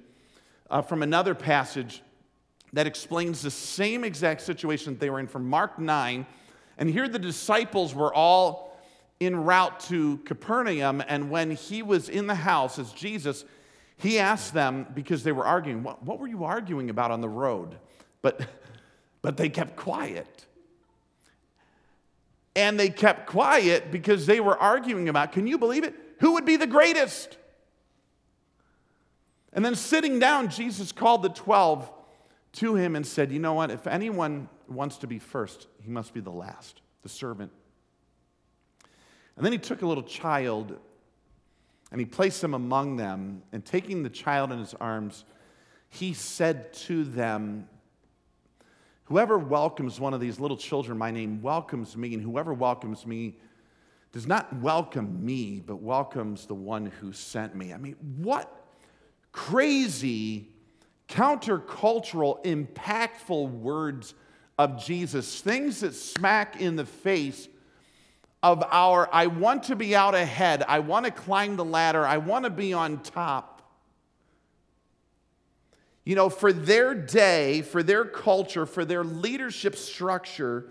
uh, 0.70 0.82
from 0.82 1.04
another 1.04 1.34
passage 1.34 2.02
that 2.74 2.86
explains 2.86 3.42
the 3.42 3.52
same 3.52 4.04
exact 4.04 4.42
situation 4.42 4.94
that 4.94 5.00
they 5.00 5.10
were 5.10 5.22
in 5.22 5.28
from 5.28 5.50
Mark 5.50 5.80
9. 5.80 6.26
And 6.78 6.90
here 6.90 7.08
the 7.08 7.18
disciples 7.18 7.96
were 7.96 8.14
all 8.14 8.73
en 9.26 9.36
route 9.36 9.80
to 9.82 10.18
Capernaum, 10.20 11.04
and 11.08 11.30
when 11.30 11.52
he 11.52 11.82
was 11.82 12.10
in 12.10 12.28
the 12.28 12.36
house 12.36 12.80
as 12.80 12.92
Jesus, 12.92 13.46
he 13.98 14.20
asked 14.20 14.54
them 14.54 14.88
because 14.94 15.24
they 15.24 15.32
were 15.32 15.46
arguing, 15.46 15.84
What, 15.84 16.04
what 16.04 16.20
were 16.20 16.28
you 16.28 16.44
arguing 16.44 16.90
about 16.90 17.12
on 17.12 17.22
the 17.22 17.30
road? 17.30 17.78
But, 18.22 18.42
but 19.22 19.38
they 19.38 19.50
kept 19.50 19.76
quiet. 19.76 20.46
And 22.56 22.80
they 22.80 22.90
kept 22.90 23.28
quiet 23.28 23.92
because 23.92 24.26
they 24.26 24.40
were 24.40 24.58
arguing 24.58 25.10
about, 25.10 25.32
can 25.32 25.48
you 25.48 25.58
believe 25.58 25.84
it? 25.84 25.96
Who 26.20 26.34
would 26.34 26.46
be 26.46 26.56
the 26.56 26.68
greatest? 26.68 27.38
And 29.52 29.64
then 29.64 29.76
sitting 29.76 30.20
down, 30.20 30.50
Jesus 30.50 30.92
called 30.92 31.24
the 31.24 31.30
12 31.30 31.92
to 32.54 32.76
him 32.76 32.96
and 32.96 33.06
said, 33.06 33.32
You 33.32 33.40
know 33.40 33.54
what? 33.54 33.72
If 33.72 33.88
anyone 33.88 34.50
wants 34.68 34.98
to 34.98 35.08
be 35.08 35.20
first, 35.20 35.68
he 35.82 35.90
must 35.90 36.14
be 36.14 36.20
the 36.20 36.32
last, 36.32 36.82
the 37.02 37.10
servant. 37.10 37.52
And 39.36 39.46
then 39.46 39.52
he 39.52 39.58
took 39.58 39.82
a 39.82 39.88
little 39.88 40.04
child 40.04 40.78
and 41.92 42.00
he 42.00 42.06
placed 42.06 42.44
him 42.44 42.54
among 42.54 42.98
them. 42.98 43.44
And 43.52 43.64
taking 43.64 44.04
the 44.04 44.10
child 44.10 44.52
in 44.52 44.60
his 44.60 44.74
arms, 44.76 45.26
he 45.90 46.14
said 46.14 46.74
to 46.74 47.04
them, 47.04 47.68
Whoever 49.06 49.38
welcomes 49.38 50.00
one 50.00 50.14
of 50.14 50.20
these 50.20 50.40
little 50.40 50.58
children, 50.58 50.98
my 50.98 51.12
name 51.12 51.42
welcomes 51.42 51.96
me, 51.96 52.14
and 52.14 52.24
whoever 52.24 52.54
welcomes 52.54 53.06
me 53.06 53.38
does 54.12 54.26
not 54.26 54.56
welcome 54.62 55.24
me, 55.24 55.62
but 55.64 55.82
welcomes 55.82 56.46
the 56.46 56.56
one 56.56 56.86
who 56.86 57.12
sent 57.12 57.54
me. 57.54 57.74
I 57.74 57.78
mean, 57.78 57.96
what 58.18 58.50
crazy, 59.32 60.48
countercultural, 61.10 62.44
impactful 62.46 63.52
words 63.52 64.14
of 64.58 64.84
Jesus, 64.84 65.42
things 65.42 65.82
that 65.82 65.94
smack 65.94 66.62
in 66.62 66.76
the 66.76 66.86
face 66.86 67.48
of 68.44 68.64
our 68.70 69.10
I 69.12 69.28
want 69.28 69.64
to 69.64 69.76
be 69.76 69.96
out 69.96 70.14
ahead, 70.14 70.64
I 70.68 70.80
want 70.80 71.06
to 71.06 71.12
climb 71.12 71.56
the 71.56 71.66
ladder, 71.66 72.06
I 72.06 72.18
want 72.18 72.44
to 72.44 72.52
be 72.52 72.74
on 72.74 73.00
top. 73.00 73.50
You 76.06 76.16
know, 76.16 76.30
for 76.30 76.54
their 76.54 76.94
day, 76.94 77.62
for 77.64 77.82
their 77.82 78.06
culture, 78.06 78.66
for 78.66 78.86
their 78.86 79.04
leadership 79.04 79.76
structure, 79.76 80.66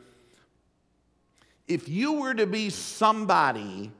if 1.67 1.89
you 1.89 2.13
were 2.13 2.35
to 2.35 2.47
be 2.47 2.71
somebody 2.71 3.91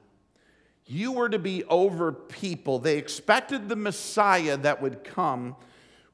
you 0.85 1.13
were 1.13 1.29
to 1.29 1.39
be 1.39 1.63
over 1.65 2.11
people. 2.11 2.79
They 2.79 2.97
expected 2.97 3.69
the 3.69 3.75
Messiah 3.75 4.57
that 4.57 4.81
would 4.81 5.03
come 5.03 5.55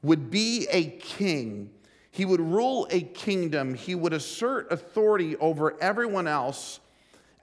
would 0.02 0.30
be 0.32 0.68
a 0.72 0.86
king. 0.86 1.72
He 2.12 2.24
would 2.24 2.40
rule 2.40 2.88
a 2.90 3.02
kingdom. 3.02 3.74
He 3.74 3.96
would 3.96 4.14
assert 4.14 4.72
authority 4.72 5.36
over 5.38 5.76
everyone 5.82 6.28
else. 6.28 6.80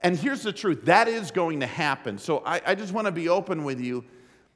And 0.01 0.17
here's 0.17 0.43
the 0.43 0.53
truth 0.53 0.85
that 0.85 1.07
is 1.07 1.31
going 1.31 1.59
to 1.61 1.67
happen. 1.67 2.17
So 2.17 2.43
I, 2.45 2.61
I 2.65 2.75
just 2.75 2.93
want 2.93 3.05
to 3.05 3.11
be 3.11 3.29
open 3.29 3.63
with 3.63 3.79
you. 3.79 4.03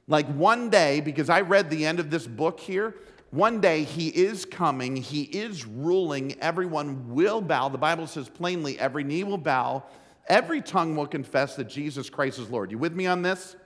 Like 0.08 0.26
one 0.34 0.70
day, 0.70 1.00
because 1.00 1.30
I 1.30 1.40
read 1.40 1.70
the 1.70 1.86
end 1.86 2.00
of 2.00 2.10
this 2.10 2.26
book 2.26 2.60
here, 2.60 2.94
one 3.30 3.60
day 3.60 3.84
he 3.84 4.08
is 4.08 4.44
coming, 4.44 4.94
he 4.94 5.22
is 5.22 5.64
ruling, 5.64 6.38
everyone 6.40 7.14
will 7.14 7.40
bow. 7.40 7.68
The 7.68 7.78
Bible 7.78 8.06
says 8.06 8.28
plainly, 8.28 8.78
every 8.78 9.04
knee 9.04 9.24
will 9.24 9.38
bow 9.38 9.84
Every 10.28 10.62
tongue 10.62 10.96
will 10.96 11.06
confess 11.06 11.56
that 11.56 11.64
Jesus 11.64 12.08
Christ 12.08 12.38
is 12.38 12.48
Lord. 12.48 12.70
You 12.70 12.78
with 12.78 12.94
me 12.94 13.06
on 13.06 13.22
this? 13.22 13.56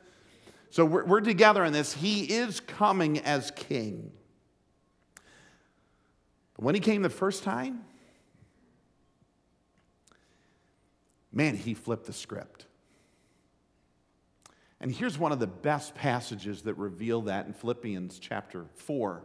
So 0.70 0.84
we're, 0.84 1.04
we're 1.04 1.20
together 1.20 1.64
on 1.64 1.72
this. 1.72 1.92
He 1.92 2.24
is 2.24 2.60
coming 2.60 3.18
as 3.20 3.50
king. 3.50 4.10
But 6.54 6.64
when 6.64 6.74
he 6.74 6.80
came 6.80 7.02
the 7.02 7.10
first 7.10 7.42
time, 7.42 7.84
man, 11.36 11.54
he 11.54 11.74
flipped 11.74 12.06
the 12.06 12.12
script. 12.14 12.64
And 14.80 14.90
here's 14.90 15.18
one 15.18 15.32
of 15.32 15.38
the 15.38 15.46
best 15.46 15.94
passages 15.94 16.62
that 16.62 16.74
reveal 16.74 17.22
that 17.22 17.46
in 17.46 17.52
Philippians 17.52 18.18
chapter 18.18 18.64
4. 18.76 19.22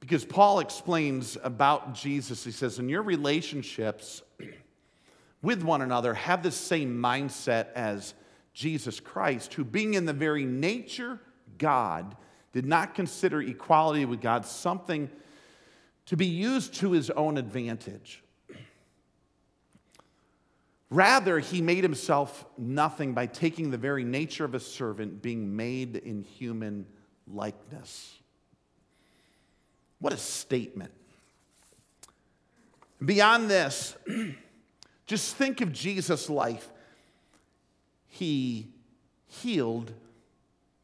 Because 0.00 0.24
Paul 0.24 0.58
explains 0.58 1.38
about 1.44 1.94
Jesus, 1.94 2.42
he 2.42 2.50
says, 2.50 2.80
in 2.80 2.88
your 2.88 3.02
relationships, 3.02 4.22
with 5.42 5.62
one 5.62 5.82
another 5.82 6.14
have 6.14 6.42
the 6.42 6.50
same 6.50 7.00
mindset 7.00 7.72
as 7.74 8.14
Jesus 8.52 8.98
Christ, 8.98 9.54
who, 9.54 9.64
being 9.64 9.94
in 9.94 10.04
the 10.04 10.12
very 10.12 10.44
nature 10.44 11.20
God, 11.58 12.16
did 12.52 12.66
not 12.66 12.96
consider 12.96 13.40
equality 13.40 14.04
with 14.04 14.20
God 14.20 14.44
something 14.46 15.08
to 16.06 16.16
be 16.16 16.26
used 16.26 16.74
to 16.74 16.90
his 16.90 17.08
own 17.10 17.38
advantage. 17.38 18.21
Rather, 20.92 21.38
he 21.38 21.62
made 21.62 21.82
himself 21.82 22.44
nothing 22.58 23.14
by 23.14 23.26
taking 23.26 23.70
the 23.70 23.78
very 23.78 24.04
nature 24.04 24.44
of 24.44 24.54
a 24.54 24.60
servant, 24.60 25.22
being 25.22 25.56
made 25.56 25.96
in 25.96 26.22
human 26.22 26.86
likeness. 27.26 28.18
What 29.98 30.12
a 30.12 30.18
statement. 30.18 30.92
Beyond 33.04 33.48
this, 33.50 33.96
Just 35.12 35.36
think 35.36 35.60
of 35.60 35.72
Jesus' 35.72 36.30
life. 36.30 36.70
He 38.08 38.68
healed 39.26 39.92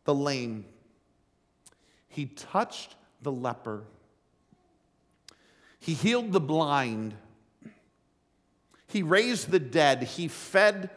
the 0.04 0.14
lame, 0.14 0.64
he 2.08 2.26
touched 2.26 2.94
the 3.22 3.32
leper, 3.32 3.84
he 5.80 5.94
healed 5.94 6.32
the 6.32 6.40
blind, 6.40 7.14
he 8.88 9.02
raised 9.02 9.50
the 9.50 9.60
dead, 9.60 10.02
he 10.02 10.28
fed 10.28 10.90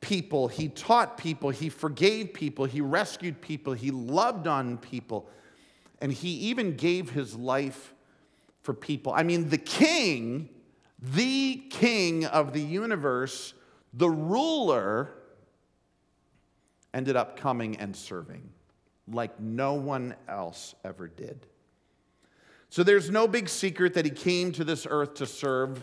people, 0.00 0.48
he 0.48 0.68
taught 0.68 1.18
people, 1.18 1.50
he 1.50 1.68
forgave 1.68 2.32
people, 2.32 2.64
he 2.64 2.80
rescued 2.80 3.40
people, 3.40 3.72
he 3.72 3.90
loved 3.90 4.46
on 4.46 4.78
people, 4.78 5.28
and 6.00 6.12
he 6.12 6.30
even 6.30 6.76
gave 6.76 7.10
his 7.10 7.34
life 7.34 7.92
for 8.62 8.72
people. 8.72 9.12
I 9.12 9.24
mean, 9.24 9.48
the 9.48 9.58
king 9.58 10.48
the 11.02 11.62
king 11.70 12.26
of 12.26 12.52
the 12.52 12.60
universe, 12.60 13.54
the 13.94 14.10
ruler, 14.10 15.14
ended 16.92 17.16
up 17.16 17.36
coming 17.36 17.76
and 17.76 17.94
serving 17.94 18.50
like 19.08 19.40
no 19.40 19.74
one 19.74 20.14
else 20.28 20.74
ever 20.84 21.08
did. 21.08 21.46
So 22.68 22.82
there's 22.82 23.10
no 23.10 23.26
big 23.26 23.48
secret 23.48 23.94
that 23.94 24.04
he 24.04 24.10
came 24.10 24.52
to 24.52 24.64
this 24.64 24.86
earth 24.88 25.14
to 25.14 25.26
serve. 25.26 25.82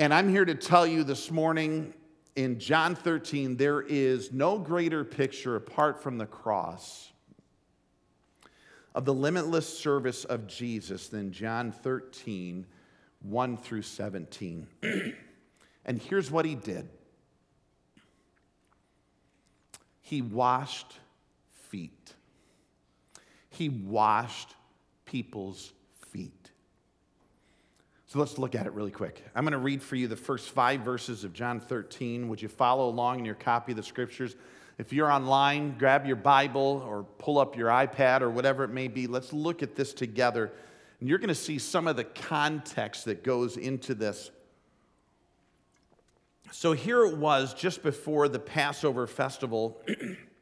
And 0.00 0.14
I'm 0.14 0.28
here 0.28 0.44
to 0.44 0.54
tell 0.54 0.86
you 0.86 1.02
this 1.02 1.28
morning 1.28 1.92
in 2.36 2.60
John 2.60 2.94
13, 2.94 3.56
there 3.56 3.80
is 3.80 4.32
no 4.32 4.56
greater 4.56 5.04
picture 5.04 5.56
apart 5.56 6.00
from 6.00 6.18
the 6.18 6.26
cross 6.26 7.10
of 8.94 9.04
the 9.04 9.12
limitless 9.12 9.68
service 9.68 10.24
of 10.24 10.46
Jesus 10.46 11.08
than 11.08 11.32
John 11.32 11.72
13 11.72 12.64
1 13.22 13.56
through 13.56 13.82
17. 13.82 14.68
and 15.84 15.98
here's 16.00 16.30
what 16.30 16.44
he 16.44 16.54
did 16.54 16.88
he 20.00 20.22
washed 20.22 20.92
feet, 21.70 22.14
he 23.50 23.68
washed 23.68 24.54
people's. 25.06 25.72
So 28.08 28.18
let's 28.18 28.38
look 28.38 28.54
at 28.54 28.64
it 28.64 28.72
really 28.72 28.90
quick. 28.90 29.22
I'm 29.34 29.44
going 29.44 29.52
to 29.52 29.58
read 29.58 29.82
for 29.82 29.94
you 29.94 30.08
the 30.08 30.16
first 30.16 30.48
five 30.48 30.80
verses 30.80 31.24
of 31.24 31.34
John 31.34 31.60
13. 31.60 32.30
Would 32.30 32.40
you 32.40 32.48
follow 32.48 32.88
along 32.88 33.18
in 33.18 33.26
your 33.26 33.34
copy 33.34 33.72
of 33.72 33.76
the 33.76 33.82
scriptures? 33.82 34.34
If 34.78 34.94
you're 34.94 35.12
online, 35.12 35.76
grab 35.76 36.06
your 36.06 36.16
Bible 36.16 36.82
or 36.88 37.02
pull 37.18 37.38
up 37.38 37.54
your 37.54 37.68
iPad 37.68 38.22
or 38.22 38.30
whatever 38.30 38.64
it 38.64 38.70
may 38.70 38.88
be. 38.88 39.06
Let's 39.06 39.34
look 39.34 39.62
at 39.62 39.76
this 39.76 39.92
together 39.92 40.50
and 41.00 41.08
you're 41.08 41.18
going 41.18 41.28
to 41.28 41.34
see 41.34 41.58
some 41.58 41.86
of 41.86 41.96
the 41.96 42.04
context 42.04 43.04
that 43.04 43.22
goes 43.22 43.58
into 43.58 43.94
this. 43.94 44.30
So 46.50 46.72
here 46.72 47.04
it 47.04 47.18
was 47.18 47.52
just 47.52 47.82
before 47.82 48.26
the 48.28 48.38
Passover 48.38 49.06
festival. 49.06 49.82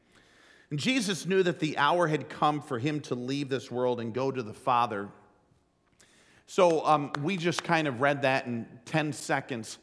and 0.71 0.79
Jesus 0.79 1.25
knew 1.25 1.43
that 1.43 1.59
the 1.59 1.77
hour 1.77 2.07
had 2.07 2.29
come 2.29 2.61
for 2.61 2.79
him 2.79 3.01
to 3.01 3.15
leave 3.15 3.49
this 3.49 3.69
world 3.69 3.99
and 3.99 4.13
go 4.13 4.31
to 4.31 4.41
the 4.41 4.53
Father. 4.53 5.09
So 6.47 6.85
um, 6.85 7.11
we 7.21 7.35
just 7.35 7.63
kind 7.63 7.87
of 7.87 7.99
read 7.99 8.21
that 8.21 8.47
in 8.47 8.65
10 8.85 9.11
seconds. 9.11 9.77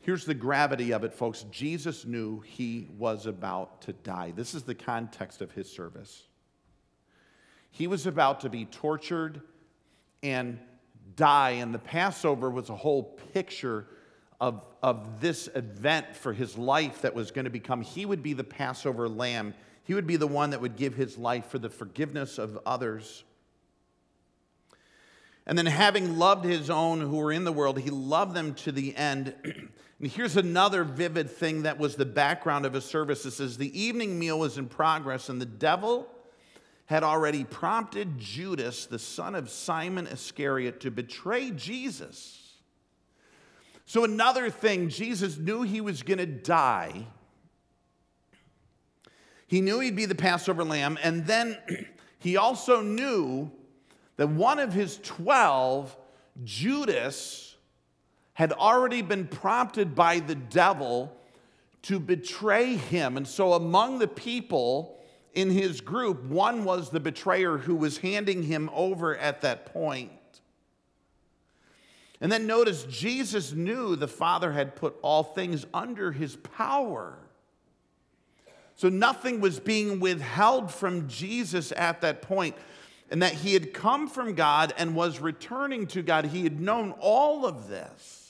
Here's 0.00 0.24
the 0.24 0.34
gravity 0.34 0.92
of 0.92 1.02
it, 1.02 1.12
folks. 1.12 1.44
Jesus 1.50 2.04
knew 2.04 2.40
he 2.40 2.88
was 2.96 3.26
about 3.26 3.82
to 3.82 3.92
die. 3.92 4.32
This 4.34 4.54
is 4.54 4.62
the 4.62 4.76
context 4.76 5.42
of 5.42 5.50
his 5.50 5.70
service. 5.70 6.22
He 7.72 7.88
was 7.88 8.06
about 8.06 8.40
to 8.40 8.48
be 8.48 8.64
tortured 8.64 9.42
and 10.22 10.60
die. 11.16 11.50
And 11.50 11.74
the 11.74 11.80
Passover 11.80 12.48
was 12.48 12.70
a 12.70 12.76
whole 12.76 13.02
picture 13.34 13.86
of, 14.40 14.62
of 14.84 15.20
this 15.20 15.48
event 15.52 16.14
for 16.14 16.32
his 16.32 16.56
life 16.56 17.02
that 17.02 17.14
was 17.14 17.32
going 17.32 17.46
to 17.46 17.50
become. 17.50 17.80
He 17.80 18.06
would 18.06 18.22
be 18.22 18.34
the 18.34 18.44
Passover 18.44 19.08
lamb, 19.08 19.52
he 19.82 19.94
would 19.94 20.06
be 20.06 20.16
the 20.16 20.28
one 20.28 20.50
that 20.50 20.60
would 20.60 20.76
give 20.76 20.94
his 20.94 21.18
life 21.18 21.46
for 21.46 21.58
the 21.58 21.70
forgiveness 21.70 22.38
of 22.38 22.56
others. 22.64 23.24
And 25.46 25.56
then, 25.56 25.66
having 25.66 26.18
loved 26.18 26.44
his 26.44 26.70
own 26.70 27.00
who 27.00 27.16
were 27.18 27.30
in 27.30 27.44
the 27.44 27.52
world, 27.52 27.78
he 27.78 27.90
loved 27.90 28.34
them 28.34 28.54
to 28.54 28.72
the 28.72 28.96
end. 28.96 29.32
and 29.44 30.10
here's 30.10 30.36
another 30.36 30.82
vivid 30.82 31.30
thing 31.30 31.62
that 31.62 31.78
was 31.78 31.94
the 31.94 32.04
background 32.04 32.66
of 32.66 32.72
his 32.72 32.84
service. 32.84 33.24
It 33.24 33.30
says, 33.30 33.56
The 33.56 33.80
evening 33.80 34.18
meal 34.18 34.40
was 34.40 34.58
in 34.58 34.66
progress, 34.66 35.28
and 35.28 35.40
the 35.40 35.46
devil 35.46 36.08
had 36.86 37.04
already 37.04 37.44
prompted 37.44 38.18
Judas, 38.18 38.86
the 38.86 38.98
son 38.98 39.36
of 39.36 39.48
Simon 39.48 40.08
Iscariot, 40.08 40.80
to 40.80 40.90
betray 40.90 41.52
Jesus. 41.52 42.54
So, 43.84 44.02
another 44.02 44.50
thing, 44.50 44.88
Jesus 44.88 45.38
knew 45.38 45.62
he 45.62 45.80
was 45.80 46.02
going 46.02 46.18
to 46.18 46.26
die. 46.26 47.06
He 49.46 49.60
knew 49.60 49.78
he'd 49.78 49.94
be 49.94 50.06
the 50.06 50.16
Passover 50.16 50.64
lamb, 50.64 50.98
and 51.04 51.24
then 51.24 51.56
he 52.18 52.36
also 52.36 52.82
knew 52.82 53.52
that 54.16 54.28
one 54.28 54.58
of 54.58 54.72
his 54.72 54.98
12, 55.02 55.96
Judas, 56.44 57.56
had 58.34 58.52
already 58.52 59.02
been 59.02 59.26
prompted 59.26 59.94
by 59.94 60.20
the 60.20 60.34
devil 60.34 61.16
to 61.82 61.98
betray 61.98 62.76
him. 62.76 63.16
And 63.16 63.26
so, 63.26 63.52
among 63.52 63.98
the 63.98 64.08
people 64.08 64.98
in 65.34 65.50
his 65.50 65.80
group, 65.80 66.24
one 66.24 66.64
was 66.64 66.90
the 66.90 67.00
betrayer 67.00 67.58
who 67.58 67.74
was 67.74 67.98
handing 67.98 68.42
him 68.42 68.70
over 68.74 69.16
at 69.16 69.42
that 69.42 69.66
point. 69.72 70.10
And 72.20 72.32
then 72.32 72.46
notice 72.46 72.84
Jesus 72.84 73.52
knew 73.52 73.94
the 73.94 74.08
Father 74.08 74.52
had 74.52 74.76
put 74.76 74.96
all 75.02 75.22
things 75.22 75.66
under 75.74 76.12
his 76.12 76.36
power. 76.36 77.18
So 78.74 78.88
nothing 78.88 79.40
was 79.40 79.60
being 79.60 80.00
withheld 80.00 80.72
from 80.72 81.08
Jesus 81.08 81.72
at 81.76 82.00
that 82.02 82.22
point 82.22 82.54
and 83.10 83.22
that 83.22 83.32
he 83.32 83.52
had 83.52 83.72
come 83.72 84.08
from 84.08 84.34
God 84.34 84.74
and 84.76 84.94
was 84.94 85.20
returning 85.20 85.86
to 85.88 86.02
God. 86.02 86.26
He 86.26 86.42
had 86.42 86.60
known 86.60 86.92
all 87.00 87.46
of 87.46 87.68
this. 87.68 88.22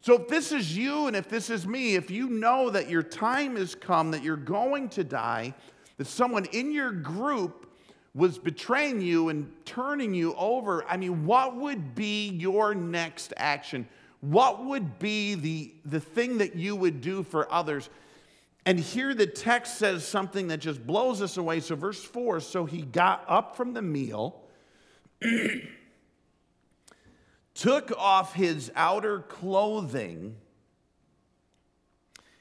So, 0.00 0.14
if 0.14 0.28
this 0.28 0.52
is 0.52 0.76
you 0.76 1.06
and 1.06 1.16
if 1.16 1.28
this 1.28 1.50
is 1.50 1.66
me, 1.66 1.94
if 1.94 2.10
you 2.10 2.30
know 2.30 2.70
that 2.70 2.88
your 2.88 3.02
time 3.02 3.56
has 3.56 3.74
come, 3.74 4.10
that 4.12 4.22
you're 4.22 4.36
going 4.36 4.88
to 4.90 5.04
die, 5.04 5.54
that 5.96 6.06
someone 6.06 6.46
in 6.46 6.72
your 6.72 6.92
group 6.92 7.70
was 8.14 8.38
betraying 8.38 9.00
you 9.00 9.28
and 9.28 9.52
turning 9.64 10.14
you 10.14 10.34
over, 10.34 10.84
I 10.88 10.96
mean, 10.96 11.26
what 11.26 11.56
would 11.56 11.94
be 11.94 12.30
your 12.30 12.74
next 12.74 13.34
action? 13.36 13.88
What 14.20 14.64
would 14.64 14.98
be 14.98 15.34
the, 15.34 15.72
the 15.84 16.00
thing 16.00 16.38
that 16.38 16.56
you 16.56 16.74
would 16.74 17.00
do 17.00 17.22
for 17.22 17.52
others? 17.52 17.90
And 18.68 18.78
here 18.78 19.14
the 19.14 19.26
text 19.26 19.78
says 19.78 20.06
something 20.06 20.48
that 20.48 20.58
just 20.58 20.86
blows 20.86 21.22
us 21.22 21.38
away. 21.38 21.60
So, 21.60 21.74
verse 21.74 22.04
4 22.04 22.40
so 22.40 22.66
he 22.66 22.82
got 22.82 23.24
up 23.26 23.56
from 23.56 23.72
the 23.72 23.80
meal, 23.80 24.42
took 27.54 27.92
off 27.96 28.34
his 28.34 28.70
outer 28.76 29.20
clothing, 29.20 30.36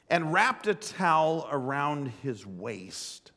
and 0.09 0.33
wrapped 0.33 0.67
a 0.67 0.75
towel 0.75 1.47
around 1.49 2.11
his 2.21 2.45
waist. 2.45 3.31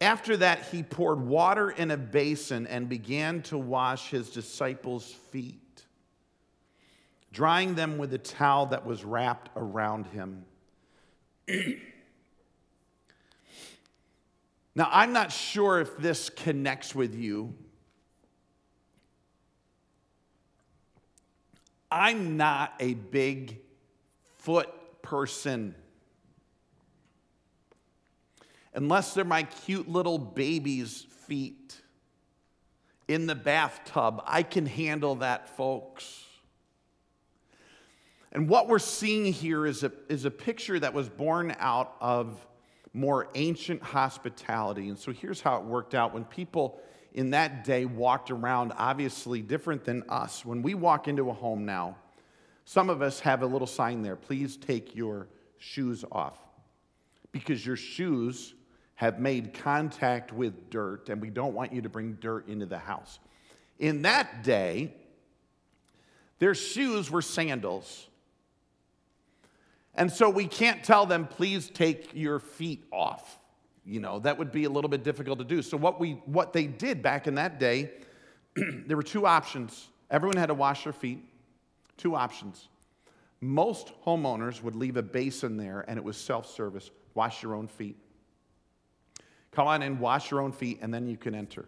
After 0.00 0.36
that, 0.36 0.66
he 0.66 0.84
poured 0.84 1.26
water 1.26 1.72
in 1.72 1.90
a 1.90 1.96
basin 1.96 2.68
and 2.68 2.88
began 2.88 3.42
to 3.42 3.58
wash 3.58 4.10
his 4.10 4.30
disciples' 4.30 5.12
feet, 5.32 5.86
drying 7.32 7.74
them 7.74 7.98
with 7.98 8.14
a 8.14 8.18
towel 8.18 8.66
that 8.66 8.86
was 8.86 9.04
wrapped 9.04 9.50
around 9.56 10.06
him. 10.06 10.44
now, 14.74 14.88
I'm 14.90 15.12
not 15.12 15.32
sure 15.32 15.80
if 15.80 15.96
this 15.96 16.30
connects 16.30 16.94
with 16.94 17.14
you. 17.14 17.54
I'm 21.90 22.36
not 22.36 22.74
a 22.78 22.94
big 22.94 23.58
foot 24.38 24.68
person. 25.02 25.74
Unless 28.74 29.14
they're 29.14 29.24
my 29.24 29.42
cute 29.42 29.88
little 29.88 30.18
baby's 30.18 31.06
feet 31.26 31.80
in 33.08 33.26
the 33.26 33.34
bathtub, 33.34 34.22
I 34.24 34.44
can 34.44 34.66
handle 34.66 35.16
that, 35.16 35.56
folks. 35.56 36.24
And 38.32 38.48
what 38.48 38.68
we're 38.68 38.78
seeing 38.78 39.32
here 39.32 39.66
is 39.66 39.82
a, 39.82 39.92
is 40.08 40.24
a 40.24 40.30
picture 40.30 40.78
that 40.78 40.94
was 40.94 41.08
born 41.08 41.54
out 41.58 41.96
of 42.00 42.46
more 42.92 43.28
ancient 43.34 43.82
hospitality. 43.82 44.88
And 44.88 44.98
so 44.98 45.12
here's 45.12 45.40
how 45.40 45.58
it 45.58 45.64
worked 45.64 45.94
out. 45.94 46.14
When 46.14 46.24
people 46.24 46.80
in 47.12 47.30
that 47.30 47.64
day 47.64 47.84
walked 47.84 48.30
around, 48.30 48.72
obviously 48.76 49.42
different 49.42 49.84
than 49.84 50.04
us, 50.08 50.44
when 50.44 50.62
we 50.62 50.74
walk 50.74 51.08
into 51.08 51.30
a 51.30 51.32
home 51.32 51.64
now, 51.64 51.96
some 52.64 52.88
of 52.88 53.02
us 53.02 53.18
have 53.20 53.42
a 53.42 53.46
little 53.46 53.66
sign 53.66 54.02
there 54.02 54.16
please 54.16 54.56
take 54.56 54.94
your 54.94 55.26
shoes 55.58 56.04
off. 56.12 56.38
Because 57.32 57.64
your 57.64 57.76
shoes 57.76 58.54
have 58.96 59.18
made 59.18 59.54
contact 59.54 60.32
with 60.32 60.68
dirt, 60.68 61.08
and 61.08 61.22
we 61.22 61.30
don't 61.30 61.54
want 61.54 61.72
you 61.72 61.80
to 61.80 61.88
bring 61.88 62.14
dirt 62.20 62.48
into 62.48 62.66
the 62.66 62.78
house. 62.78 63.18
In 63.78 64.02
that 64.02 64.42
day, 64.42 64.92
their 66.38 66.54
shoes 66.54 67.10
were 67.10 67.22
sandals. 67.22 68.08
And 69.94 70.10
so 70.10 70.30
we 70.30 70.46
can't 70.46 70.84
tell 70.84 71.06
them, 71.06 71.26
please 71.26 71.68
take 71.68 72.10
your 72.14 72.38
feet 72.38 72.84
off. 72.92 73.38
You 73.84 74.00
know, 74.00 74.20
that 74.20 74.38
would 74.38 74.52
be 74.52 74.64
a 74.64 74.70
little 74.70 74.90
bit 74.90 75.02
difficult 75.02 75.38
to 75.38 75.44
do. 75.44 75.62
So 75.62 75.76
what 75.76 75.98
we 75.98 76.12
what 76.26 76.52
they 76.52 76.66
did 76.66 77.02
back 77.02 77.26
in 77.26 77.34
that 77.36 77.58
day, 77.58 77.90
there 78.56 78.96
were 78.96 79.02
two 79.02 79.26
options. 79.26 79.88
Everyone 80.10 80.36
had 80.36 80.46
to 80.46 80.54
wash 80.54 80.84
their 80.84 80.92
feet. 80.92 81.24
Two 81.96 82.14
options. 82.14 82.68
Most 83.40 83.92
homeowners 84.06 84.62
would 84.62 84.76
leave 84.76 84.96
a 84.96 85.02
basin 85.02 85.56
there 85.56 85.84
and 85.88 85.98
it 85.98 86.04
was 86.04 86.16
self-service. 86.16 86.90
Wash 87.14 87.42
your 87.42 87.54
own 87.54 87.66
feet. 87.66 87.96
Come 89.52 89.66
on 89.66 89.82
in, 89.82 89.98
wash 89.98 90.30
your 90.30 90.40
own 90.40 90.52
feet, 90.52 90.78
and 90.80 90.94
then 90.94 91.06
you 91.06 91.16
can 91.16 91.34
enter. 91.34 91.66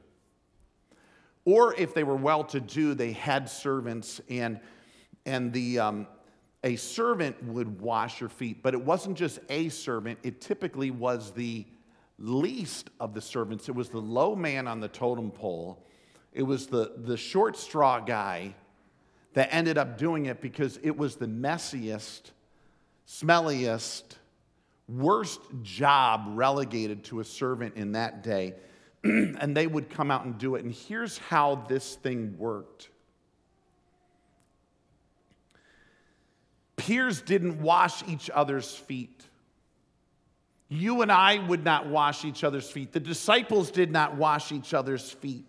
Or 1.45 1.75
if 1.75 1.95
they 1.95 2.05
were 2.05 2.17
well 2.17 2.45
to 2.45 2.61
do, 2.61 2.95
they 2.95 3.13
had 3.13 3.49
servants, 3.51 4.21
and, 4.29 4.61
and 5.27 5.53
the, 5.53 5.81
um, 5.81 6.07
a 6.65 6.77
servant 6.77 7.43
would 7.45 7.81
wash 7.81 8.21
your 8.21 8.29
feet, 8.29 8.63
but 8.63 8.75
it 8.75 8.85
wasn't 8.85 9.17
just 9.17 9.41
a 9.49 9.69
servant, 9.69 10.19
it 10.23 10.41
typically 10.41 10.91
was 10.91 11.33
the 11.33 11.67
least 12.19 12.91
of 13.01 13.15
the 13.15 13.21
servants. 13.21 13.69
It 13.69 13.75
was 13.75 13.89
the 13.89 13.99
low 13.99 14.37
man 14.37 14.69
on 14.69 14.81
the 14.81 14.89
totem 14.89 15.31
pole, 15.31 15.85
it 16.33 16.43
was 16.43 16.67
the, 16.67 16.93
the 16.97 17.17
short 17.17 17.57
straw 17.57 18.01
guy 18.01 18.55
that 19.35 19.49
ended 19.53 19.79
up 19.79 19.99
doing 19.99 20.27
it 20.27 20.41
because 20.41 20.79
it 20.83 20.97
was 20.97 21.17
the 21.17 21.27
messiest, 21.27 22.33
smelliest, 23.09 24.17
worst 24.89 25.41
job 25.63 26.25
relegated 26.29 27.05
to 27.05 27.21
a 27.21 27.25
servant 27.25 27.77
in 27.77 27.93
that 27.93 28.23
day. 28.23 28.55
and 29.05 29.57
they 29.57 29.67
would 29.67 29.91
come 29.91 30.11
out 30.11 30.25
and 30.25 30.39
do 30.39 30.55
it. 30.55 30.65
And 30.65 30.73
here's 30.73 31.19
how 31.19 31.65
this 31.69 31.97
thing 31.97 32.37
worked 32.39 32.89
peers 36.83 37.21
didn't 37.21 37.63
wash 37.63 38.03
each 38.09 38.29
other's 38.29 38.75
feet. 38.75 39.23
You 40.69 41.03
and 41.03 41.13
I 41.13 41.39
would 41.47 41.65
not 41.65 41.87
wash 41.87 42.25
each 42.25 42.43
other's 42.43 42.69
feet. 42.69 42.93
The 42.93 43.01
disciples 43.01 43.71
did 43.71 43.93
not 43.93 44.17
wash 44.17 44.51
each 44.51 44.75
other's 44.75 45.09
feet. 45.11 45.45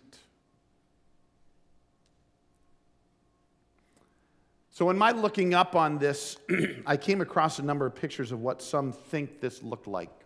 So, 4.70 4.90
in 4.90 4.98
my 4.98 5.10
looking 5.10 5.54
up 5.54 5.74
on 5.74 5.98
this, 5.98 6.36
I 6.86 6.96
came 6.96 7.20
across 7.20 7.58
a 7.58 7.62
number 7.62 7.86
of 7.86 7.94
pictures 7.94 8.30
of 8.30 8.40
what 8.40 8.62
some 8.62 8.92
think 8.92 9.40
this 9.40 9.62
looked 9.62 9.86
like. 9.88 10.23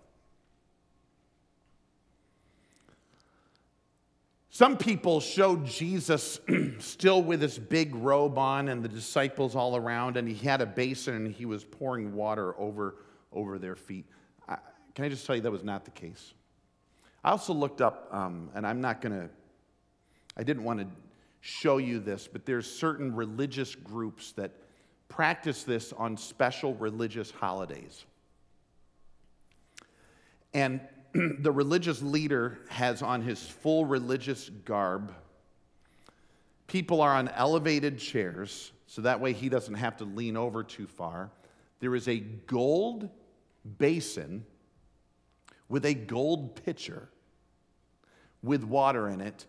Some 4.58 4.76
people 4.76 5.20
showed 5.20 5.66
Jesus 5.66 6.40
still 6.80 7.22
with 7.22 7.40
his 7.40 7.56
big 7.56 7.94
robe 7.94 8.36
on 8.38 8.68
and 8.68 8.82
the 8.82 8.88
disciples 8.88 9.54
all 9.54 9.76
around, 9.76 10.16
and 10.16 10.26
he 10.26 10.34
had 10.34 10.60
a 10.60 10.66
basin 10.66 11.14
and 11.14 11.32
he 11.32 11.46
was 11.46 11.62
pouring 11.62 12.12
water 12.12 12.58
over, 12.58 12.96
over 13.32 13.56
their 13.60 13.76
feet. 13.76 14.04
I, 14.48 14.56
can 14.96 15.04
I 15.04 15.10
just 15.10 15.24
tell 15.24 15.36
you 15.36 15.42
that 15.42 15.52
was 15.52 15.62
not 15.62 15.84
the 15.84 15.92
case? 15.92 16.34
I 17.22 17.30
also 17.30 17.54
looked 17.54 17.80
up, 17.80 18.08
um, 18.10 18.50
and 18.52 18.66
I'm 18.66 18.80
not 18.80 19.00
going 19.00 19.12
to, 19.12 19.30
I 20.36 20.42
didn't 20.42 20.64
want 20.64 20.80
to 20.80 20.88
show 21.40 21.76
you 21.76 22.00
this, 22.00 22.26
but 22.26 22.44
there's 22.44 22.68
certain 22.68 23.14
religious 23.14 23.76
groups 23.76 24.32
that 24.32 24.50
practice 25.06 25.62
this 25.62 25.92
on 25.92 26.16
special 26.16 26.74
religious 26.74 27.30
holidays. 27.30 28.06
And 30.52 30.80
the 31.40 31.50
religious 31.50 32.02
leader 32.02 32.58
has 32.68 33.02
on 33.02 33.22
his 33.22 33.42
full 33.42 33.84
religious 33.84 34.50
garb. 34.64 35.14
People 36.66 37.00
are 37.00 37.14
on 37.14 37.28
elevated 37.28 37.98
chairs, 37.98 38.72
so 38.86 39.02
that 39.02 39.20
way 39.20 39.32
he 39.32 39.48
doesn't 39.48 39.74
have 39.74 39.96
to 39.96 40.04
lean 40.04 40.36
over 40.36 40.62
too 40.62 40.86
far. 40.86 41.30
There 41.80 41.94
is 41.94 42.08
a 42.08 42.18
gold 42.18 43.08
basin 43.78 44.44
with 45.68 45.84
a 45.84 45.94
gold 45.94 46.62
pitcher 46.64 47.08
with 48.42 48.62
water 48.62 49.08
in 49.08 49.20
it, 49.20 49.46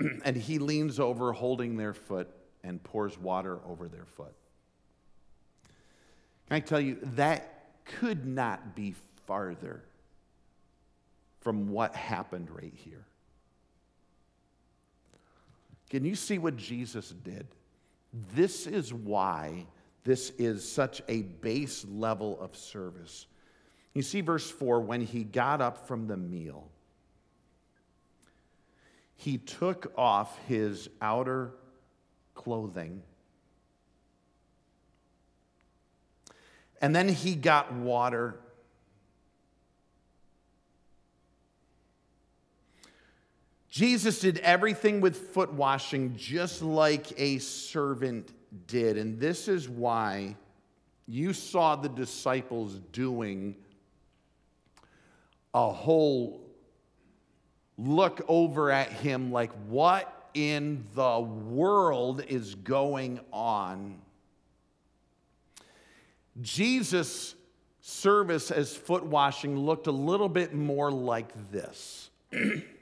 and 0.24 0.36
he 0.36 0.58
leans 0.58 1.00
over 1.00 1.32
holding 1.32 1.76
their 1.76 1.94
foot 1.94 2.28
and 2.62 2.82
pours 2.82 3.18
water 3.18 3.60
over 3.66 3.88
their 3.88 4.04
foot. 4.04 4.34
Can 6.48 6.56
I 6.56 6.60
tell 6.60 6.80
you, 6.80 6.98
that 7.14 7.84
could 7.84 8.26
not 8.26 8.74
be 8.74 8.94
farther 9.26 9.82
from 11.48 11.70
what 11.70 11.96
happened 11.96 12.50
right 12.50 12.74
here. 12.74 13.06
Can 15.88 16.04
you 16.04 16.14
see 16.14 16.36
what 16.36 16.58
Jesus 16.58 17.08
did? 17.08 17.46
This 18.34 18.66
is 18.66 18.92
why 18.92 19.64
this 20.04 20.28
is 20.36 20.70
such 20.70 21.00
a 21.08 21.22
base 21.22 21.86
level 21.90 22.38
of 22.38 22.54
service. 22.54 23.24
You 23.94 24.02
see, 24.02 24.20
verse 24.20 24.50
4 24.50 24.80
when 24.80 25.00
he 25.00 25.24
got 25.24 25.62
up 25.62 25.88
from 25.88 26.06
the 26.06 26.18
meal, 26.18 26.68
he 29.16 29.38
took 29.38 29.90
off 29.96 30.38
his 30.48 30.90
outer 31.00 31.52
clothing. 32.34 33.02
And 36.82 36.94
then 36.94 37.08
he 37.08 37.34
got 37.34 37.72
water. 37.72 38.38
Jesus 43.70 44.20
did 44.20 44.38
everything 44.38 45.00
with 45.00 45.16
foot 45.32 45.52
washing 45.52 46.16
just 46.16 46.62
like 46.62 47.06
a 47.20 47.38
servant 47.38 48.32
did. 48.66 48.96
And 48.96 49.20
this 49.20 49.46
is 49.46 49.68
why 49.68 50.36
you 51.06 51.32
saw 51.32 51.76
the 51.76 51.88
disciples 51.88 52.80
doing 52.92 53.56
a 55.52 55.70
whole 55.70 56.40
look 57.76 58.24
over 58.26 58.70
at 58.70 58.90
him 58.90 59.32
like, 59.32 59.52
what 59.68 60.30
in 60.34 60.84
the 60.94 61.20
world 61.20 62.22
is 62.26 62.54
going 62.54 63.20
on? 63.32 63.98
Jesus' 66.40 67.34
service 67.80 68.50
as 68.50 68.74
foot 68.76 69.04
washing 69.04 69.58
looked 69.58 69.86
a 69.86 69.92
little 69.92 70.28
bit 70.28 70.54
more 70.54 70.90
like 70.90 71.50
this. 71.50 72.10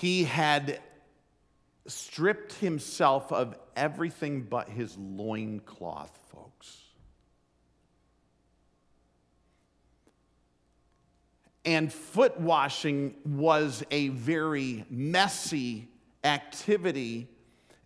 he 0.00 0.24
had 0.24 0.80
stripped 1.86 2.52
himself 2.54 3.32
of 3.32 3.56
everything 3.74 4.42
but 4.42 4.68
his 4.68 4.96
loincloth, 4.98 6.14
folks. 6.30 6.82
And 11.64 11.90
foot 11.90 12.38
washing 12.38 13.14
was 13.24 13.84
a 13.90 14.08
very 14.08 14.84
messy 14.90 15.88
activity 16.24 17.28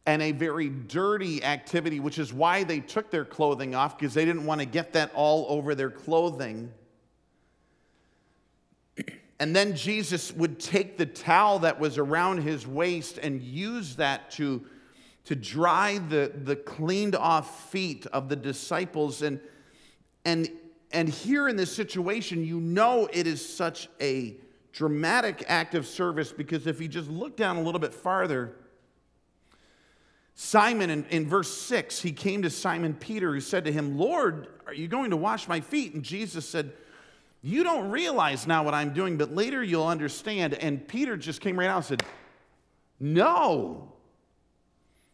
and 0.05 0.21
a 0.21 0.33
very 0.33 0.69
dirty 0.69 1.45
activity, 1.45 2.01
which 2.01 2.19
is 2.19 2.33
why 2.33 2.65
they 2.65 2.81
took 2.81 3.13
their 3.13 3.25
clothing 3.25 3.77
off 3.77 3.97
because 3.97 4.15
they 4.15 4.25
didn't 4.25 4.47
want 4.47 4.61
to 4.61 4.67
get 4.67 4.95
that 4.95 5.13
all 5.15 5.47
over 5.49 5.77
their 5.77 5.91
clothing. 5.91 6.73
And 9.41 9.57
then 9.57 9.75
Jesus 9.75 10.33
would 10.33 10.61
take 10.61 10.97
the 10.97 11.07
towel 11.07 11.59
that 11.61 11.81
was 11.81 11.99
around 11.99 12.43
his 12.43 12.67
waist 12.67 13.19
and 13.19 13.43
use 13.43 13.97
that 13.97 14.31
to, 14.33 14.65
to 15.25 15.35
dry 15.35 15.99
the, 15.99 16.31
the 16.45 16.55
cleaned 16.55 17.17
off 17.17 17.71
feet 17.71 18.07
of 18.13 18.29
the 18.29 18.37
disciples. 18.37 19.23
And, 19.23 19.41
and 20.25 20.49
and 20.93 21.09
here 21.09 21.49
in 21.49 21.57
this 21.57 21.75
situation, 21.75 22.45
you 22.45 22.61
know 22.61 23.09
it 23.13 23.27
is 23.27 23.47
such 23.47 23.89
a 24.01 24.37
dramatic 24.73 25.45
act 25.47 25.75
of 25.75 25.87
service 25.87 26.33
because 26.33 26.67
if 26.67 26.81
you 26.81 26.89
just 26.89 27.09
look 27.09 27.37
down 27.37 27.57
a 27.57 27.63
little 27.63 27.81
bit 27.81 27.95
farther, 27.95 28.57
Simon, 30.35 30.91
in, 30.91 31.05
in, 31.11 31.29
verse 31.29 31.53
6, 31.53 32.01
he 32.01 32.13
came 32.13 32.43
to 32.43 32.51
Simon 32.51 32.95
Peter, 32.95 33.33
who 33.33 33.41
said 33.41 33.65
to 33.67 33.73
him, 33.73 33.99
Lord, 33.99 34.49
are 34.67 34.75
you 34.75 34.89
going 34.89 35.11
to 35.11 35.17
wash 35.17 35.47
my 35.47 35.61
feet? 35.61 35.95
And 35.95 36.03
Jesus 36.03 36.49
said, 36.49 36.73
You 37.43 37.63
don't 37.65 37.91
realize 37.91 38.47
now 38.47 38.65
what 38.65 38.75
I'm 38.75 38.93
doing, 38.93 39.17
but 39.17 39.35
later 39.35 39.63
you'll 39.63 39.87
understand. 39.87 40.55
And 40.55 40.87
Peter 40.87 41.17
just 41.17 41.41
came 41.41 41.59
right 41.59 41.69
out 41.69 41.77
and 41.77 41.85
said, 41.85 42.03
No, 42.99 43.93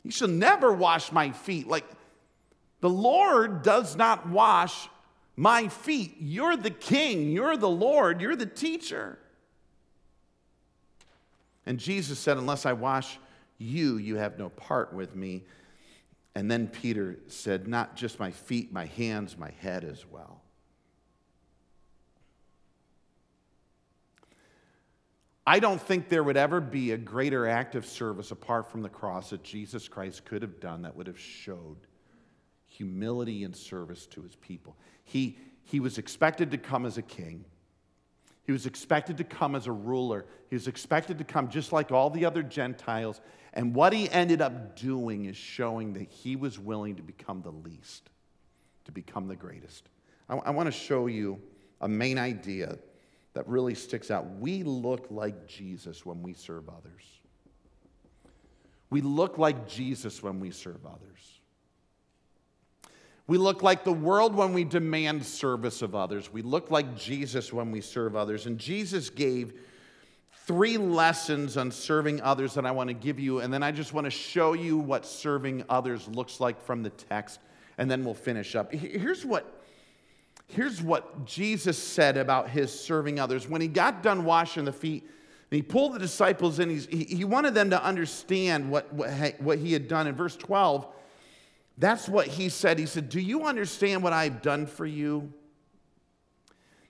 you 0.03 0.11
shall 0.11 0.29
never 0.29 0.73
wash 0.73 1.13
my 1.13 1.31
feet. 1.31 1.69
Like, 1.69 1.85
the 2.81 2.91
Lord 2.91 3.63
does 3.63 3.97
not 3.97 4.29
wash 4.29 4.89
my 5.37 5.69
feet. 5.69 6.17
You're 6.19 6.57
the 6.57 6.71
king, 6.71 7.31
you're 7.31 7.57
the 7.57 7.69
Lord, 7.69 8.21
you're 8.21 8.37
the 8.37 8.47
teacher. 8.47 9.19
And 11.65 11.79
Jesus 11.79 12.19
said, 12.19 12.39
Unless 12.39 12.67
I 12.67 12.73
wash 12.73 13.19
you, 13.59 13.99
you 13.99 14.17
have 14.17 14.39
no 14.39 14.49
part 14.49 14.93
with 14.93 15.15
me. 15.15 15.45
And 16.35 16.51
then 16.51 16.67
Peter 16.67 17.19
said, 17.29 17.69
Not 17.69 17.97
just 17.97 18.19
my 18.19 18.33
feet, 18.33 18.73
my 18.73 18.87
hands, 18.87 19.39
my 19.39 19.51
head 19.61 19.85
as 19.85 20.05
well. 20.11 20.43
I 25.47 25.61
don't 25.61 25.81
think 25.81 26.09
there 26.09 26.25
would 26.25 26.37
ever 26.37 26.61
be 26.61 26.91
a 26.91 26.97
greater 26.97 27.47
act 27.47 27.77
of 27.77 27.87
service 27.87 28.33
apart 28.33 28.71
from 28.71 28.83
the 28.83 28.89
cross 28.89 29.31
that 29.31 29.45
Jesus 29.45 29.87
Christ 29.87 30.25
could 30.25 30.43
have 30.43 30.59
done 30.59 30.83
that 30.83 30.97
would 30.97 31.07
have 31.07 31.19
showed 31.19 31.77
humility 32.67 33.45
and 33.45 33.55
service 33.55 34.07
to 34.07 34.23
his 34.23 34.35
people. 34.37 34.77
He, 35.05 35.39
he 35.63 35.79
was 35.79 35.99
expected 35.99 36.51
to 36.51 36.59
come 36.59 36.85
as 36.85 36.99
a 36.99 37.03
king. 37.03 37.45
He 38.43 38.53
was 38.53 38.67
expected 38.67 39.17
to 39.19 39.25
come 39.25 39.55
as 39.55 39.69
a 39.69 39.73
ruler. 39.73 40.27
He 40.51 40.57
was 40.57 40.67
expected 40.67 41.19
to 41.19 41.25
come 41.25 41.49
just 41.49 41.73
like 41.73 41.93
all 41.93 42.11
the 42.11 42.25
other 42.25 42.43
Gentiles. 42.43 43.21
And 43.55 43.75
what 43.75 43.93
he 43.93 44.11
ended 44.11 44.43
up 44.43 44.77
doing 44.77 45.27
is 45.27 45.37
showing 45.37 45.93
that 45.95 46.09
he 46.11 46.35
was 46.35 46.59
willing 46.59 46.97
to 46.97 47.03
become 47.03 47.43
the 47.43 47.51
least, 47.51 48.11
to 48.85 48.93
become 48.93 49.29
the 49.29 49.37
greatest. 49.37 49.89
I, 50.29 50.37
I 50.37 50.51
want 50.51 50.67
to 50.67 50.73
show 50.73 51.07
you 51.07 51.41
a 51.81 51.89
main 51.89 52.19
idea 52.19 52.79
that 53.37 53.47
really 53.47 53.75
sticks 53.75 54.11
out. 54.11 54.27
We 54.41 54.63
look 54.63 55.09
like 55.11 55.47
Jesus 55.47 56.07
when 56.07 56.23
we 56.23 56.33
serve 56.33 56.71
others. 56.71 57.05
We 58.89 59.03
look 59.03 59.37
like 59.37 59.69
Jesus 59.69 60.23
when 60.23 60.41
we 60.41 60.51
serve 60.51 60.87
others. 60.87 61.41
We 63.27 63.37
look 63.37 63.63
like 63.63 63.85
the 63.85 63.93
world 63.93 64.35
when 64.35 64.55
we 64.55 64.65
demand 64.65 65.27
service 65.27 65.83
of 65.83 65.95
others. 65.95 66.33
We 66.33 66.41
look 66.41 66.71
like 66.71 66.97
Jesus 66.97 67.53
when 67.53 67.73
we 67.73 67.83
serve 67.83 68.17
others. 68.17 68.47
And 68.47 68.57
Jesus 68.57 69.11
gave 69.11 69.53
three 70.47 70.79
lessons 70.79 71.59
on 71.59 71.71
serving 71.71 72.23
others 72.23 72.55
that 72.55 72.65
I 72.65 72.71
want 72.71 72.89
to 72.89 72.95
give 72.95 73.21
you. 73.21 73.41
And 73.41 73.53
then 73.53 73.63
I 73.63 73.71
just 73.71 73.93
want 73.93 74.07
to 74.07 74.11
show 74.11 74.55
you 74.55 74.79
what 74.79 75.05
serving 75.05 75.63
others 75.69 76.09
looks 76.09 76.41
like 76.41 76.59
from 76.63 76.83
the 76.83 76.91
text. 76.91 77.39
And 77.77 77.91
then 77.91 78.03
we'll 78.03 78.15
finish 78.15 78.57
up. 78.57 78.73
Here's 78.73 79.27
what, 79.27 79.61
here's 80.47 80.83
what 80.83 81.25
Jesus 81.27 81.77
said 81.77 82.17
about 82.17 82.51
his 82.51 82.73
serving 82.79 83.19
others. 83.19 83.49
When 83.49 83.61
he 83.61 83.69
got 83.69 84.03
done 84.03 84.25
washing 84.25 84.65
the 84.65 84.73
feet, 84.73 85.03
and 85.51 85.57
he 85.57 85.63
pulled 85.63 85.95
the 85.95 85.99
disciples 85.99 86.59
in, 86.59 86.71
he, 86.71 87.05
he 87.05 87.25
wanted 87.25 87.55
them 87.55 87.71
to 87.71 87.83
understand 87.83 88.71
what, 88.71 88.93
what, 88.93 89.11
what 89.41 89.59
he 89.59 89.73
had 89.73 89.87
done. 89.87 90.07
In 90.07 90.15
verse 90.15 90.37
12, 90.37 90.87
that's 91.79 92.09
what 92.09 92.27
he 92.27 92.49
said. 92.49 92.79
He 92.79 92.87
said, 92.87 93.09
Do 93.09 93.21
you 93.21 93.45
understand 93.45 94.03
what 94.03 94.13
I've 94.13 94.43
done 94.43 94.67
for 94.67 94.87
you? 94.87 95.33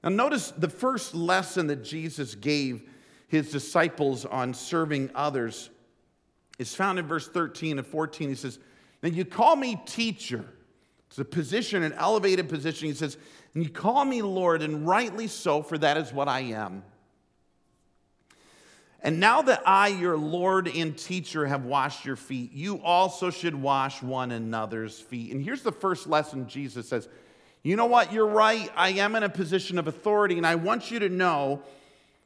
Now, 0.02 0.10
notice 0.10 0.52
the 0.52 0.68
first 0.68 1.14
lesson 1.14 1.66
that 1.66 1.82
Jesus 1.82 2.34
gave 2.34 2.88
his 3.28 3.50
disciples 3.50 4.24
on 4.24 4.54
serving 4.54 5.10
others 5.14 5.70
is 6.58 6.74
found 6.74 6.98
in 6.98 7.06
verse 7.06 7.28
13 7.28 7.78
and 7.78 7.86
14. 7.86 8.28
He 8.28 8.34
says, 8.34 8.58
Now 9.02 9.08
you 9.08 9.24
call 9.24 9.56
me 9.56 9.80
teacher. 9.84 10.44
It's 11.08 11.18
a 11.18 11.24
position, 11.24 11.82
an 11.82 11.92
elevated 11.94 12.48
position. 12.48 12.88
He 12.88 12.94
says, 12.94 13.16
And 13.54 13.62
you 13.62 13.70
call 13.70 14.04
me 14.04 14.22
Lord, 14.22 14.62
and 14.62 14.86
rightly 14.86 15.28
so, 15.28 15.62
for 15.62 15.78
that 15.78 15.96
is 15.96 16.12
what 16.12 16.28
I 16.28 16.40
am. 16.40 16.82
And 19.02 19.20
now 19.20 19.42
that 19.42 19.62
I, 19.64 19.88
your 19.88 20.16
Lord 20.16 20.66
and 20.66 20.98
teacher, 20.98 21.46
have 21.46 21.64
washed 21.64 22.04
your 22.04 22.16
feet, 22.16 22.52
you 22.52 22.82
also 22.82 23.30
should 23.30 23.54
wash 23.54 24.02
one 24.02 24.32
another's 24.32 24.98
feet. 24.98 25.32
And 25.32 25.40
here's 25.40 25.62
the 25.62 25.72
first 25.72 26.08
lesson 26.08 26.48
Jesus 26.48 26.88
says 26.88 27.08
You 27.62 27.76
know 27.76 27.86
what? 27.86 28.12
You're 28.12 28.26
right. 28.26 28.70
I 28.74 28.90
am 28.90 29.14
in 29.14 29.22
a 29.22 29.28
position 29.28 29.78
of 29.78 29.86
authority, 29.86 30.36
and 30.38 30.46
I 30.46 30.56
want 30.56 30.90
you 30.90 30.98
to 30.98 31.08
know 31.08 31.62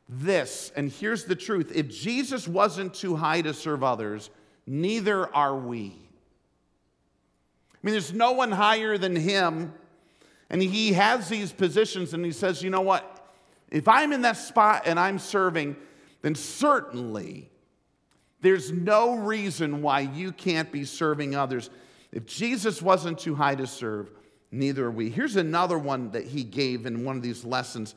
this. 0.08 0.72
And 0.74 0.90
here's 0.90 1.24
the 1.24 1.36
truth 1.36 1.70
if 1.74 1.88
Jesus 1.90 2.48
wasn't 2.48 2.94
too 2.94 3.14
high 3.14 3.42
to 3.42 3.52
serve 3.52 3.84
others, 3.84 4.30
neither 4.66 5.32
are 5.34 5.56
we. 5.56 6.09
I 7.82 7.86
mean, 7.86 7.92
there's 7.92 8.12
no 8.12 8.32
one 8.32 8.52
higher 8.52 8.98
than 8.98 9.16
him. 9.16 9.72
And 10.50 10.60
he 10.60 10.92
has 10.94 11.28
these 11.28 11.52
positions 11.52 12.12
and 12.12 12.24
he 12.24 12.32
says, 12.32 12.62
you 12.62 12.70
know 12.70 12.80
what? 12.80 13.28
If 13.70 13.86
I'm 13.86 14.12
in 14.12 14.22
that 14.22 14.36
spot 14.36 14.82
and 14.84 14.98
I'm 14.98 15.18
serving, 15.18 15.76
then 16.22 16.34
certainly 16.34 17.50
there's 18.40 18.72
no 18.72 19.14
reason 19.16 19.80
why 19.80 20.00
you 20.00 20.32
can't 20.32 20.72
be 20.72 20.84
serving 20.84 21.34
others. 21.34 21.70
If 22.12 22.26
Jesus 22.26 22.82
wasn't 22.82 23.18
too 23.18 23.34
high 23.34 23.54
to 23.54 23.66
serve, 23.66 24.10
neither 24.50 24.86
are 24.86 24.90
we. 24.90 25.08
Here's 25.08 25.36
another 25.36 25.78
one 25.78 26.10
that 26.10 26.26
he 26.26 26.42
gave 26.42 26.84
in 26.84 27.04
one 27.04 27.16
of 27.16 27.22
these 27.22 27.44
lessons. 27.44 27.94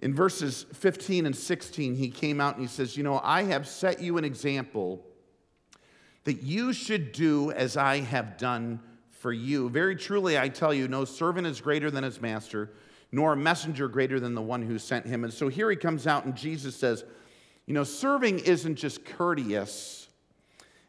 In 0.00 0.14
verses 0.14 0.66
15 0.74 1.26
and 1.26 1.34
16, 1.34 1.94
he 1.94 2.10
came 2.10 2.40
out 2.40 2.54
and 2.54 2.62
he 2.62 2.68
says, 2.68 2.96
You 2.96 3.02
know, 3.02 3.20
I 3.24 3.44
have 3.44 3.66
set 3.66 4.00
you 4.00 4.18
an 4.18 4.24
example 4.24 5.04
that 6.24 6.42
you 6.42 6.72
should 6.72 7.12
do 7.12 7.50
as 7.52 7.76
I 7.76 8.00
have 8.00 8.36
done 8.36 8.80
for 9.18 9.32
you. 9.32 9.68
Very 9.68 9.96
truly, 9.96 10.38
I 10.38 10.48
tell 10.48 10.72
you, 10.72 10.88
no 10.88 11.04
servant 11.04 11.46
is 11.46 11.60
greater 11.60 11.90
than 11.90 12.04
his 12.04 12.20
master, 12.20 12.70
nor 13.10 13.32
a 13.32 13.36
messenger 13.36 13.88
greater 13.88 14.20
than 14.20 14.34
the 14.34 14.42
one 14.42 14.62
who 14.62 14.78
sent 14.78 15.06
him. 15.06 15.24
And 15.24 15.32
so 15.32 15.48
here 15.48 15.70
he 15.70 15.76
comes 15.76 16.06
out, 16.06 16.24
and 16.24 16.36
Jesus 16.36 16.76
says, 16.76 17.04
You 17.66 17.74
know, 17.74 17.84
serving 17.84 18.40
isn't 18.40 18.76
just 18.76 19.04
courteous, 19.04 20.08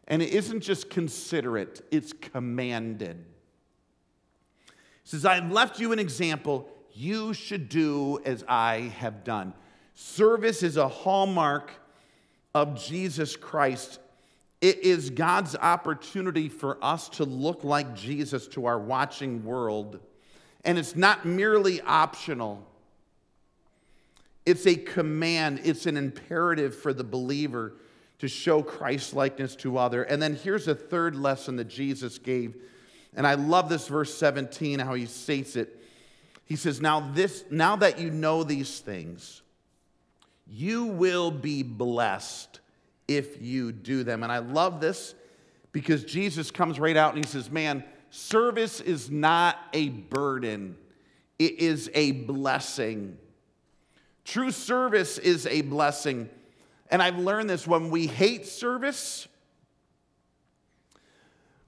and 0.07 0.21
it 0.21 0.29
isn't 0.29 0.61
just 0.61 0.89
considerate, 0.89 1.81
it's 1.91 2.13
commanded. 2.13 3.25
He 5.03 5.09
says, 5.09 5.25
I've 5.25 5.51
left 5.51 5.79
you 5.79 5.91
an 5.91 5.99
example. 5.99 6.69
You 6.93 7.33
should 7.33 7.67
do 7.67 8.19
as 8.25 8.43
I 8.47 8.93
have 8.99 9.23
done. 9.23 9.53
Service 9.95 10.61
is 10.61 10.77
a 10.77 10.87
hallmark 10.87 11.71
of 12.53 12.81
Jesus 12.81 13.35
Christ. 13.35 13.99
It 14.62 14.80
is 14.80 15.10
God's 15.10 15.56
opportunity 15.56 16.50
for 16.50 16.78
us 16.84 17.08
to 17.10 17.24
look 17.24 17.63
like 17.63 17.95
Jesus 17.95 18.48
to 18.50 18.65
our 18.65 18.78
watching 18.78 19.43
world. 19.45 20.00
And 20.65 20.78
it's 20.78 20.95
not 20.95 21.26
merely 21.26 21.82
optional, 21.82 22.65
it's 24.45 24.65
a 24.65 24.76
command, 24.76 25.62
it's 25.63 25.86
an 25.86 25.95
imperative 25.95 26.76
for 26.76 26.93
the 26.93 27.04
believer 27.04 27.74
to 28.19 28.28
show 28.28 28.62
Christ 28.62 29.13
likeness 29.13 29.56
to 29.58 29.78
other. 29.78 30.04
And 30.04 30.22
then 30.22 30.36
here's 30.36 30.67
a 30.67 30.76
third 30.76 31.15
lesson 31.15 31.56
that 31.58 31.69
Jesus 31.69 32.17
gave. 32.17 32.56
And 33.15 33.26
I 33.26 33.36
love 33.36 33.69
this 33.69 33.88
verse 33.88 34.13
17 34.13 34.80
how 34.80 34.93
he 34.93 35.06
states 35.06 35.56
it. 35.56 35.82
He 36.45 36.56
says, 36.56 36.82
"Now 36.82 37.12
this 37.13 37.45
now 37.50 37.76
that 37.78 38.00
you 38.00 38.10
know 38.10 38.43
these 38.43 38.80
things, 38.80 39.41
you 40.48 40.86
will 40.86 41.32
be 41.32 41.63
blessed 41.63 42.60
if 43.10 43.41
you 43.41 43.74
do 43.74 44.04
them." 44.06 44.24
And 44.24 44.32
I 44.32 44.38
love 44.38 44.80
this 44.80 45.15
because 45.72 46.06
Jesus 46.06 46.52
comes 46.52 46.80
right 46.80 46.95
out 46.95 47.15
and 47.15 47.26
he 47.26 47.30
says, 47.30 47.50
"Man, 47.50 47.84
service 48.10 48.80
is 48.80 49.12
not 49.12 49.58
a 49.74 49.89
burden, 49.89 50.78
it 51.38 51.60
is 51.60 51.89
a 51.93 52.12
blessing. 52.12 53.17
True 54.26 54.52
service 54.52 55.17
is 55.17 55.48
a 55.48 55.62
blessing. 55.62 56.30
And 56.91 57.02
I've 57.02 57.17
learned 57.17 57.50
this 57.50 57.65
when 57.67 57.89
we 57.89 58.08
hate 58.08 58.48
service, 58.48 59.28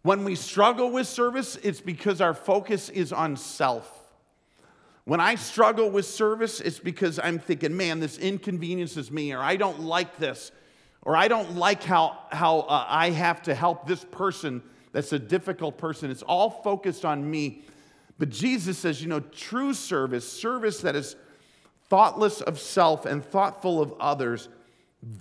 when 0.03 0.23
we 0.23 0.35
struggle 0.35 0.91
with 0.91 1.07
service, 1.07 1.57
it's 1.63 1.81
because 1.81 2.21
our 2.21 2.33
focus 2.33 2.89
is 2.89 3.13
on 3.13 3.37
self. 3.37 3.97
When 5.05 5.19
I 5.19 5.35
struggle 5.35 5.89
with 5.89 6.05
service, 6.05 6.59
it's 6.59 6.79
because 6.79 7.19
I'm 7.19 7.39
thinking, 7.39 7.75
man, 7.75 7.99
this 7.99 8.17
inconveniences 8.17 9.11
me, 9.11 9.33
or 9.33 9.39
I 9.39 9.55
don't 9.55 9.81
like 9.81 10.17
this, 10.17 10.51
or 11.03 11.15
I 11.15 11.27
don't 11.27 11.55
like 11.55 11.83
how, 11.83 12.17
how 12.31 12.59
uh, 12.61 12.85
I 12.87 13.09
have 13.09 13.41
to 13.43 13.55
help 13.55 13.87
this 13.87 14.05
person 14.11 14.61
that's 14.91 15.13
a 15.13 15.19
difficult 15.19 15.77
person. 15.77 16.11
It's 16.11 16.21
all 16.21 16.49
focused 16.49 17.05
on 17.05 17.29
me. 17.29 17.63
But 18.19 18.29
Jesus 18.29 18.77
says, 18.77 19.01
you 19.01 19.07
know, 19.07 19.19
true 19.19 19.73
service, 19.73 20.31
service 20.31 20.81
that 20.81 20.95
is 20.95 21.15
thoughtless 21.89 22.41
of 22.41 22.59
self 22.59 23.05
and 23.05 23.23
thoughtful 23.23 23.81
of 23.81 23.93
others, 23.99 24.49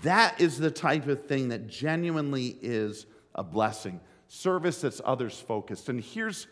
that 0.03 0.41
is 0.41 0.59
the 0.59 0.71
type 0.71 1.07
of 1.07 1.27
thing 1.27 1.49
that 1.49 1.67
genuinely 1.67 2.59
is 2.61 3.07
a 3.35 3.43
blessing. 3.43 4.01
Service 4.29 4.83
that's 4.83 5.01
others 5.05 5.41
focused. 5.41 5.89
And 5.89 6.01
here's, 6.01 6.47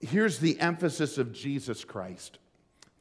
here's 0.00 0.38
the 0.38 0.58
emphasis 0.60 1.18
of 1.18 1.32
Jesus 1.32 1.84
Christ. 1.84 2.38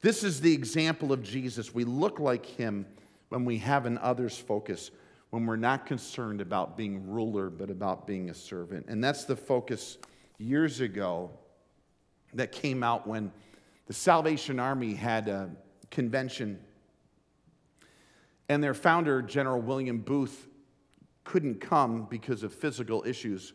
This 0.01 0.23
is 0.23 0.41
the 0.41 0.53
example 0.53 1.13
of 1.13 1.21
Jesus. 1.23 1.73
We 1.73 1.83
look 1.83 2.19
like 2.19 2.45
him 2.45 2.85
when 3.29 3.45
we 3.45 3.57
have 3.57 3.85
an 3.85 3.97
others 3.97 4.37
focus 4.37 4.91
when 5.35 5.45
we're 5.45 5.57
not 5.57 5.85
concerned 5.85 6.39
about 6.39 6.77
being 6.77 7.09
ruler, 7.09 7.49
but 7.49 7.69
about 7.69 8.07
being 8.07 8.29
a 8.29 8.33
servant. 8.33 8.85
And 8.87 9.03
that's 9.03 9.25
the 9.25 9.35
focus 9.35 9.97
years 10.37 10.79
ago 10.79 11.29
that 12.33 12.53
came 12.53 12.83
out 12.83 13.05
when 13.05 13.33
the 13.87 13.93
Salvation 13.93 14.61
Army 14.61 14.93
had 14.93 15.27
a 15.27 15.49
convention. 15.91 16.57
And 18.47 18.63
their 18.63 18.73
founder, 18.73 19.21
General 19.21 19.61
William 19.61 19.97
Booth, 19.97 20.47
couldn't 21.25 21.59
come 21.59 22.07
because 22.09 22.43
of 22.43 22.53
physical 22.53 23.03
issues. 23.05 23.51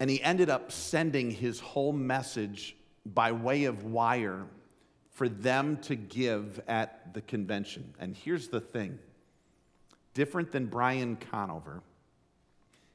And 0.00 0.10
he 0.10 0.22
ended 0.22 0.50
up 0.50 0.70
sending 0.70 1.30
his 1.30 1.60
whole 1.60 1.94
message 1.94 2.76
by 3.06 3.32
way 3.32 3.64
of 3.64 3.84
wire 3.84 4.44
for 5.10 5.28
them 5.28 5.76
to 5.78 5.96
give 5.96 6.60
at 6.66 7.12
the 7.14 7.20
convention. 7.20 7.94
And 7.98 8.16
here's 8.16 8.48
the 8.48 8.60
thing 8.60 8.98
different 10.14 10.52
than 10.52 10.66
Brian 10.66 11.16
Conover, 11.16 11.82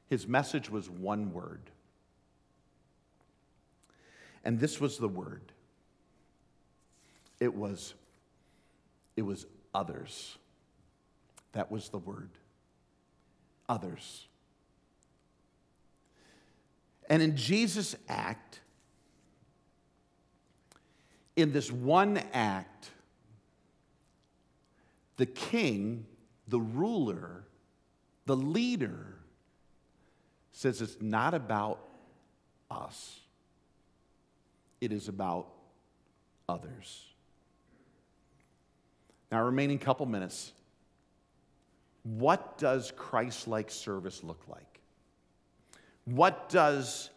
his 0.08 0.26
message 0.26 0.70
was 0.70 0.88
one 0.90 1.32
word. 1.32 1.62
And 4.44 4.60
this 4.60 4.80
was 4.80 4.98
the 4.98 5.08
word. 5.08 5.42
It 7.40 7.54
was 7.54 7.94
it 9.16 9.22
was 9.22 9.46
others. 9.74 10.36
That 11.52 11.70
was 11.70 11.88
the 11.88 11.98
word. 11.98 12.30
Others. 13.68 14.26
And 17.08 17.22
in 17.22 17.36
Jesus' 17.36 17.96
act, 18.08 18.60
in 21.36 21.52
this 21.52 21.70
one 21.70 22.20
act, 22.32 22.90
the 25.16 25.26
king, 25.26 26.06
the 26.48 26.60
ruler, 26.60 27.44
the 28.24 28.36
leader 28.36 29.14
says 30.52 30.80
it's 30.80 30.96
not 31.00 31.34
about 31.34 31.78
us, 32.70 33.20
it 34.80 34.92
is 34.92 35.08
about 35.08 35.48
others. 36.48 37.04
Now, 39.30 39.42
remaining 39.44 39.78
couple 39.78 40.06
minutes. 40.06 40.52
What 42.04 42.56
does 42.58 42.92
Christ 42.96 43.48
like 43.48 43.70
service 43.70 44.22
look 44.22 44.40
like? 44.48 44.80
What 46.04 46.48
does 46.48 47.10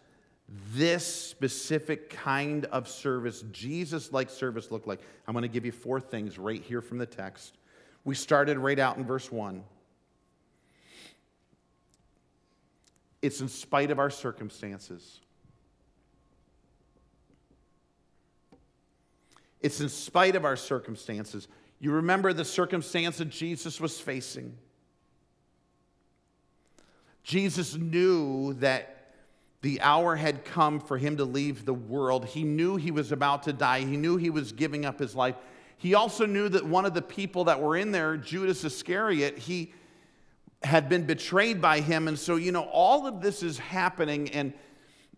this 0.74 1.06
specific 1.06 2.10
kind 2.10 2.66
of 2.66 2.88
service, 2.88 3.44
Jesus 3.52 4.12
like 4.12 4.30
service, 4.30 4.72
look 4.72 4.88
like? 4.88 5.00
I'm 5.28 5.34
going 5.34 5.44
to 5.44 5.48
give 5.48 5.66
you 5.66 5.72
four 5.72 6.00
things 6.00 6.40
right 6.40 6.62
here 6.62 6.82
from 6.82 6.98
the 6.98 7.06
text. 7.06 7.58
We 8.04 8.16
started 8.16 8.58
right 8.58 8.80
out 8.80 8.98
in 8.98 9.06
verse 9.06 9.32
1. 9.32 9.64
It's 13.22 13.42
in 13.42 13.50
spite 13.50 13.92
of 13.92 14.00
our 14.00 14.10
circumstances. 14.10 15.20
It's 19.62 19.82
in 19.82 19.90
spite 19.90 20.36
of 20.36 20.46
our 20.46 20.56
circumstances. 20.56 21.48
You 21.80 21.92
remember 21.92 22.34
the 22.34 22.46
circumstance 22.46 23.18
that 23.18 23.30
Jesus 23.30 23.80
was 23.80 24.00
facing. 24.00 24.58
Jesus 27.24 27.76
knew 27.76 28.54
that 28.56 28.99
the 29.62 29.82
hour 29.82 30.16
had 30.16 30.46
come 30.46 30.80
for 30.80 30.98
him 30.98 31.18
to 31.18 31.26
leave 31.26 31.66
the 31.66 31.74
world. 31.74 32.26
He 32.26 32.44
knew 32.44 32.78
he 32.78 32.92
was 32.92 33.12
about 33.12 33.44
to 33.44 33.54
die. 33.54 33.82
He 33.82 33.98
knew 33.98 34.16
he 34.16 34.30
was 34.30 34.52
giving 34.52 34.86
up 34.86 35.00
his 35.00 35.16
life. 35.16 35.36
He 35.78 35.96
also 35.96 36.26
knew 36.26 36.48
that 36.50 36.66
one 36.66 36.86
of 36.86 36.94
the 36.94 37.02
people 37.02 37.46
that 37.46 37.62
were 37.62 37.76
in 37.76 37.92
there, 37.92 38.16
Judas 38.16 38.64
Iscariot, 38.64 39.38
he 39.38 39.74
had 40.64 40.88
been 40.90 41.06
betrayed 41.06 41.62
by 41.62 41.82
him. 41.82 42.08
And 42.08 42.18
so, 42.18 42.38
you 42.38 42.52
know, 42.52 42.64
all 42.64 43.06
of 43.06 43.22
this 43.22 43.44
is 43.44 43.58
happening. 43.60 44.30
And, 44.32 44.54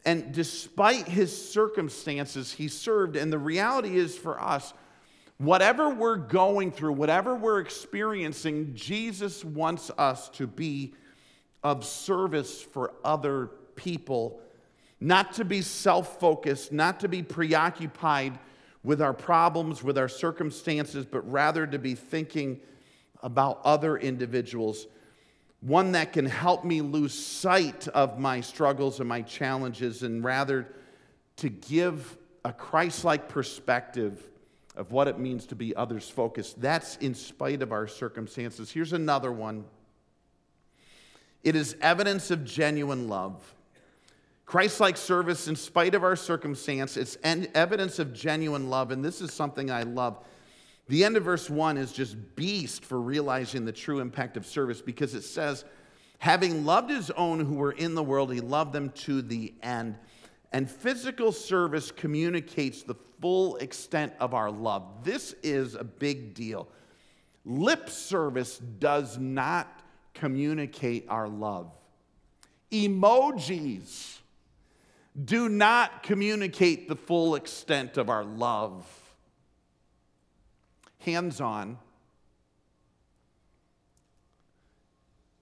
and 0.06 0.32
despite 0.32 1.08
his 1.08 1.52
circumstances, 1.52 2.52
he 2.52 2.68
served. 2.68 3.16
And 3.16 3.32
the 3.32 3.40
reality 3.40 3.98
is 3.98 4.18
for 4.18 4.40
us, 4.40 4.74
whatever 5.38 5.90
we're 5.90 6.18
going 6.18 6.72
through, 6.72 6.94
whatever 6.94 7.36
we're 7.36 7.60
experiencing, 7.60 8.74
Jesus 8.74 9.46
wants 9.46 9.92
us 9.98 10.30
to 10.30 10.48
be 10.48 10.94
of 11.64 11.86
service 11.86 12.62
for 12.62 12.94
other 13.04 13.48
people 13.48 13.61
not 15.00 15.34
to 15.34 15.46
be 15.46 15.62
self 15.62 16.20
focused, 16.20 16.72
not 16.72 17.00
to 17.02 17.08
be 17.08 17.24
preoccupied 17.24 18.38
with 18.84 19.02
our 19.02 19.14
problems, 19.14 19.84
with 19.84 19.98
our 19.98 20.08
circumstances, 20.08 21.06
but 21.06 21.30
rather 21.30 21.68
to 21.68 21.80
be 21.80 21.96
thinking 21.96 22.60
about 23.22 23.62
other 23.64 23.98
individuals. 23.98 24.88
One 25.62 25.92
that 25.92 26.14
can 26.14 26.26
help 26.26 26.66
me 26.66 26.82
lose 26.82 27.14
sight 27.14 27.88
of 27.90 28.18
my 28.20 28.42
struggles 28.42 29.00
and 29.00 29.08
my 29.08 29.22
challenges, 29.22 30.04
and 30.04 30.24
rather 30.24 30.68
to 31.38 31.50
give 31.50 32.18
a 32.44 32.52
Christ 32.52 33.04
like 33.04 33.28
perspective 33.28 34.28
of 34.76 34.92
what 34.92 35.08
it 35.08 35.20
means 35.20 35.46
to 35.48 35.56
be 35.56 35.76
others 35.76 36.10
focused. 36.10 36.62
That's 36.62 36.98
in 36.98 37.14
spite 37.14 37.62
of 37.62 37.72
our 37.72 37.88
circumstances. 37.88 38.72
Here's 38.72 38.94
another 38.94 39.32
one 39.32 39.66
it 41.44 41.56
is 41.56 41.76
evidence 41.82 42.30
of 42.30 42.46
genuine 42.46 43.08
love. 43.08 43.56
Christ 44.52 44.82
like 44.82 44.98
service, 44.98 45.48
in 45.48 45.56
spite 45.56 45.96
of 45.96 46.04
our 46.04 46.18
circumstance, 46.18 46.98
it's 46.98 47.18
evidence 47.24 48.00
of 48.00 48.12
genuine 48.12 48.70
love. 48.70 48.92
And 48.92 49.02
this 49.02 49.22
is 49.22 49.32
something 49.32 49.72
I 49.72 49.84
love. 49.84 50.26
The 50.90 51.06
end 51.06 51.16
of 51.16 51.24
verse 51.24 51.50
1 51.50 51.78
is 51.78 51.94
just 51.94 52.18
beast 52.36 52.84
for 52.84 53.00
realizing 53.00 53.64
the 53.64 53.72
true 53.72 54.02
impact 54.02 54.36
of 54.36 54.46
service 54.46 54.82
because 54.82 55.16
it 55.16 55.22
says, 55.22 55.64
having 56.20 56.66
loved 56.66 56.90
his 56.90 57.12
own 57.12 57.40
who 57.40 57.54
were 57.54 57.72
in 57.72 57.96
the 57.96 58.04
world, 58.04 58.34
he 58.34 58.42
loved 58.42 58.74
them 58.74 58.90
to 58.90 59.22
the 59.22 59.54
end. 59.64 59.96
And 60.52 60.70
physical 60.70 61.32
service 61.32 61.90
communicates 61.90 62.84
the 62.84 62.96
full 63.22 63.56
extent 63.56 64.12
of 64.20 64.34
our 64.34 64.52
love. 64.52 64.84
This 65.06 65.34
is 65.44 65.76
a 65.76 65.86
big 65.86 66.34
deal. 66.34 66.68
Lip 67.46 67.90
service 67.90 68.58
does 68.58 69.18
not 69.18 69.82
communicate 70.14 71.06
our 71.08 71.30
love. 71.30 71.72
Emojis 72.70 74.18
do 75.26 75.50
not 75.50 76.04
communicate 76.04 76.88
the 76.88 76.96
full 76.96 77.36
extent 77.36 77.98
of 77.98 78.10
our 78.10 78.24
love. 78.24 78.86
Hands 81.00 81.42
on, 81.42 81.78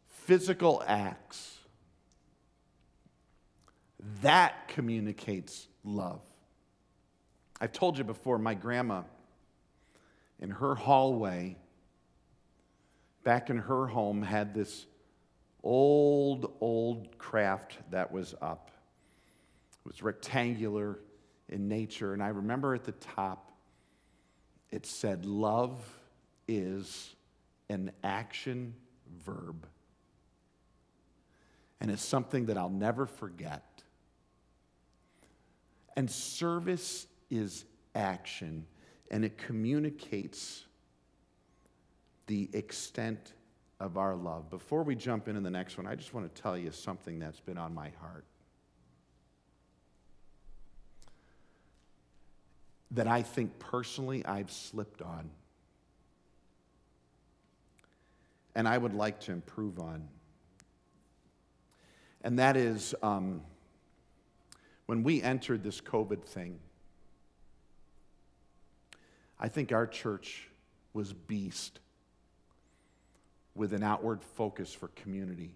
physical 0.07 0.83
acts 0.87 1.57
that 4.21 4.67
communicates 4.67 5.67
love. 5.83 6.21
I've 7.61 7.73
told 7.73 7.97
you 7.97 8.03
before, 8.03 8.37
my 8.37 8.53
grandma, 8.53 9.03
in 10.39 10.49
her 10.49 10.75
hallway, 10.75 11.57
back 13.23 13.49
in 13.49 13.57
her 13.57 13.87
home, 13.87 14.21
had 14.21 14.53
this 14.53 14.85
old, 15.61 16.53
old 16.61 17.17
craft 17.17 17.77
that 17.91 18.11
was 18.11 18.33
up. 18.41 18.71
Was 19.89 20.03
rectangular 20.03 20.99
in 21.49 21.67
nature. 21.67 22.13
And 22.13 22.21
I 22.21 22.27
remember 22.27 22.75
at 22.75 22.83
the 22.83 22.91
top, 22.91 23.51
it 24.69 24.85
said, 24.85 25.25
Love 25.25 25.83
is 26.47 27.15
an 27.71 27.91
action 28.03 28.75
verb. 29.25 29.65
And 31.81 31.89
it's 31.89 32.05
something 32.05 32.45
that 32.45 32.57
I'll 32.57 32.69
never 32.69 33.07
forget. 33.07 33.63
And 35.95 36.09
service 36.09 37.07
is 37.31 37.65
action, 37.95 38.67
and 39.09 39.25
it 39.25 39.39
communicates 39.39 40.65
the 42.27 42.47
extent 42.53 43.33
of 43.79 43.97
our 43.97 44.15
love. 44.15 44.51
Before 44.51 44.83
we 44.83 44.93
jump 44.93 45.27
into 45.27 45.41
the 45.41 45.49
next 45.49 45.77
one, 45.77 45.87
I 45.87 45.95
just 45.95 46.13
want 46.13 46.33
to 46.33 46.41
tell 46.41 46.55
you 46.55 46.71
something 46.71 47.17
that's 47.17 47.39
been 47.39 47.57
on 47.57 47.73
my 47.73 47.89
heart. 48.01 48.25
That 52.91 53.07
I 53.07 53.21
think 53.21 53.59
personally 53.59 54.25
I've 54.25 54.51
slipped 54.51 55.01
on. 55.01 55.29
And 58.55 58.67
I 58.67 58.77
would 58.77 58.93
like 58.93 59.19
to 59.21 59.31
improve 59.31 59.79
on. 59.79 60.07
And 62.23 62.39
that 62.39 62.57
is 62.57 62.95
um, 63.01 63.41
when 64.87 65.03
we 65.03 65.21
entered 65.21 65.63
this 65.63 65.79
COVID 65.79 66.23
thing, 66.23 66.59
I 69.39 69.47
think 69.47 69.71
our 69.71 69.87
church 69.87 70.49
was 70.93 71.13
beast 71.13 71.79
with 73.55 73.73
an 73.73 73.83
outward 73.83 74.23
focus 74.23 74.73
for 74.73 74.89
community. 74.89 75.53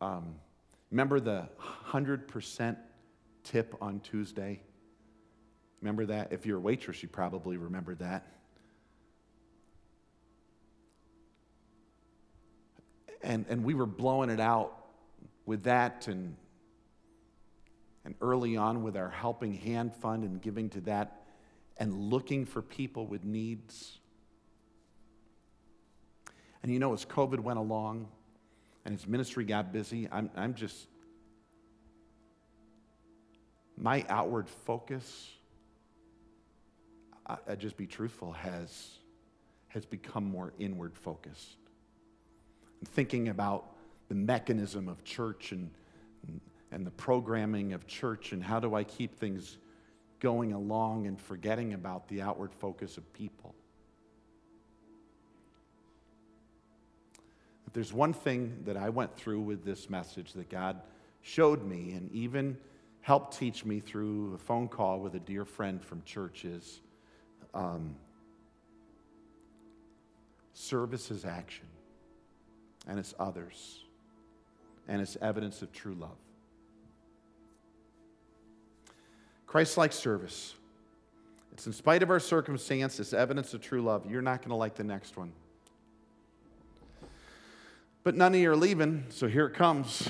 Um, 0.00 0.34
remember 0.90 1.18
the 1.18 1.48
100% 1.88 2.76
tip 3.44 3.74
on 3.80 4.00
Tuesday? 4.00 4.60
Remember 5.82 6.06
that? 6.06 6.32
If 6.32 6.46
you're 6.46 6.58
a 6.58 6.60
waitress, 6.60 7.02
you 7.02 7.08
probably 7.08 7.58
remember 7.58 7.94
that. 7.96 8.26
And, 13.22 13.44
and 13.48 13.64
we 13.64 13.74
were 13.74 13.86
blowing 13.86 14.30
it 14.30 14.40
out 14.40 14.76
with 15.44 15.64
that 15.64 16.08
and 16.08 16.36
and 18.04 18.14
early 18.20 18.56
on 18.56 18.82
with 18.82 18.96
our 18.96 19.08
Helping 19.08 19.54
Hand 19.54 19.94
Fund 19.94 20.24
and 20.24 20.40
giving 20.40 20.68
to 20.70 20.80
that 20.82 21.22
and 21.76 22.10
looking 22.10 22.44
for 22.44 22.62
people 22.62 23.06
with 23.06 23.24
needs. 23.24 23.98
And 26.62 26.72
you 26.72 26.78
know, 26.78 26.92
as 26.92 27.04
COVID 27.04 27.40
went 27.40 27.58
along 27.58 28.08
and 28.84 28.94
his 28.94 29.06
ministry 29.06 29.44
got 29.44 29.72
busy, 29.72 30.08
I'm, 30.10 30.30
I'm 30.36 30.54
just, 30.54 30.86
my 33.76 34.04
outward 34.08 34.48
focus, 34.48 35.30
I, 37.26 37.36
I 37.48 37.54
just 37.54 37.76
be 37.76 37.86
truthful, 37.86 38.32
has, 38.32 38.98
has 39.68 39.84
become 39.84 40.24
more 40.24 40.52
inward 40.58 40.94
focused. 40.94 41.56
I'm 42.80 42.86
thinking 42.86 43.28
about 43.28 43.66
the 44.08 44.14
mechanism 44.14 44.88
of 44.88 45.04
church 45.04 45.52
and, 45.52 45.70
and 46.70 46.86
the 46.86 46.90
programming 46.90 47.72
of 47.72 47.86
church 47.86 48.32
and 48.32 48.42
how 48.42 48.60
do 48.60 48.74
I 48.74 48.84
keep 48.84 49.18
things 49.18 49.58
going 50.20 50.52
along 50.52 51.06
and 51.06 51.18
forgetting 51.20 51.72
about 51.72 52.08
the 52.08 52.22
outward 52.22 52.52
focus 52.54 52.98
of 52.98 53.12
people. 53.12 53.54
If 57.66 57.72
there's 57.72 57.92
one 57.94 58.12
thing 58.12 58.58
that 58.66 58.76
I 58.76 58.90
went 58.90 59.16
through 59.16 59.40
with 59.40 59.64
this 59.64 59.88
message 59.88 60.34
that 60.34 60.50
God 60.50 60.82
showed 61.22 61.64
me 61.64 61.92
and 61.92 62.12
even 62.12 62.58
helped 63.00 63.38
teach 63.38 63.64
me 63.64 63.80
through 63.80 64.34
a 64.34 64.38
phone 64.38 64.68
call 64.68 65.00
with 65.00 65.14
a 65.14 65.20
dear 65.20 65.46
friend 65.46 65.82
from 65.82 66.02
church 66.04 66.44
is 66.44 66.81
um, 67.54 67.94
service 70.54 71.10
is 71.10 71.24
action, 71.24 71.66
and 72.86 72.98
it's 72.98 73.14
others, 73.18 73.84
and 74.88 75.00
it's 75.00 75.16
evidence 75.20 75.62
of 75.62 75.72
true 75.72 75.94
love. 75.94 76.16
Christ 79.46 79.76
like 79.76 79.92
service. 79.92 80.54
It's 81.52 81.66
in 81.66 81.74
spite 81.74 82.02
of 82.02 82.08
our 82.08 82.20
circumstance, 82.20 82.98
it's 82.98 83.12
evidence 83.12 83.52
of 83.52 83.60
true 83.60 83.82
love. 83.82 84.10
You're 84.10 84.22
not 84.22 84.40
going 84.40 84.48
to 84.48 84.56
like 84.56 84.74
the 84.74 84.84
next 84.84 85.16
one. 85.16 85.32
But 88.04 88.16
none 88.16 88.34
of 88.34 88.40
you 88.40 88.50
are 88.50 88.56
leaving, 88.56 89.04
so 89.10 89.28
here 89.28 89.46
it 89.46 89.54
comes. 89.54 90.08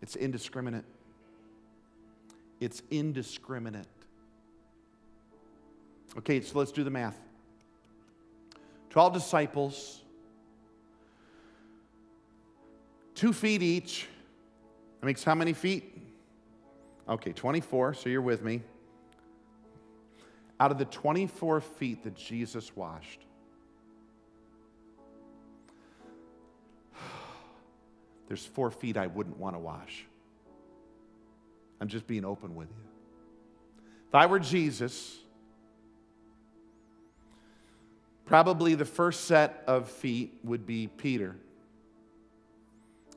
It's 0.00 0.14
indiscriminate. 0.14 0.84
It's 2.60 2.82
indiscriminate. 2.90 3.86
Okay, 6.16 6.40
so 6.40 6.58
let's 6.58 6.72
do 6.72 6.82
the 6.82 6.90
math. 6.90 7.18
12 8.90 9.12
disciples, 9.12 10.02
two 13.14 13.32
feet 13.32 13.62
each. 13.62 14.06
That 15.00 15.06
makes 15.06 15.22
how 15.22 15.34
many 15.34 15.52
feet? 15.52 15.96
Okay, 17.08 17.32
24, 17.32 17.94
so 17.94 18.08
you're 18.08 18.20
with 18.20 18.42
me. 18.42 18.62
Out 20.58 20.72
of 20.72 20.78
the 20.78 20.86
24 20.86 21.60
feet 21.60 22.02
that 22.04 22.16
Jesus 22.16 22.74
washed, 22.74 23.20
there's 28.26 28.44
four 28.44 28.70
feet 28.70 28.96
I 28.96 29.06
wouldn't 29.06 29.38
want 29.38 29.54
to 29.54 29.60
wash. 29.60 30.04
I'm 31.80 31.88
just 31.88 32.06
being 32.06 32.24
open 32.24 32.56
with 32.56 32.68
you. 32.68 32.84
If 34.08 34.14
I 34.14 34.26
were 34.26 34.40
Jesus, 34.40 35.18
probably 38.28 38.74
the 38.74 38.84
first 38.84 39.24
set 39.24 39.64
of 39.66 39.88
feet 39.88 40.38
would 40.44 40.66
be 40.66 40.86
Peter. 40.86 41.34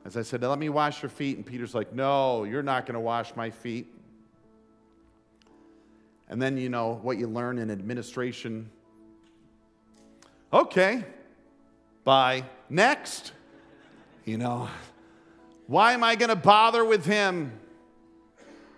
As 0.06 0.16
I 0.16 0.22
said, 0.22 0.40
let 0.42 0.58
me 0.58 0.70
wash 0.70 1.02
your 1.02 1.10
feet. 1.10 1.36
And 1.36 1.44
Peter's 1.44 1.74
like, 1.74 1.92
no, 1.92 2.44
you're 2.44 2.62
not 2.62 2.86
going 2.86 2.94
to 2.94 3.00
wash 3.00 3.36
my 3.36 3.50
feet. 3.50 3.86
And 6.30 6.40
then, 6.40 6.56
you 6.56 6.70
know, 6.70 6.98
what 7.02 7.18
you 7.18 7.26
learn 7.26 7.58
in 7.58 7.70
administration. 7.70 8.70
Okay, 10.50 11.04
bye. 12.04 12.44
Next. 12.70 13.32
You 14.24 14.38
know, 14.38 14.68
why 15.66 15.92
am 15.92 16.02
I 16.02 16.14
going 16.14 16.30
to 16.30 16.36
bother 16.36 16.84
with 16.84 17.04
him? 17.04 17.52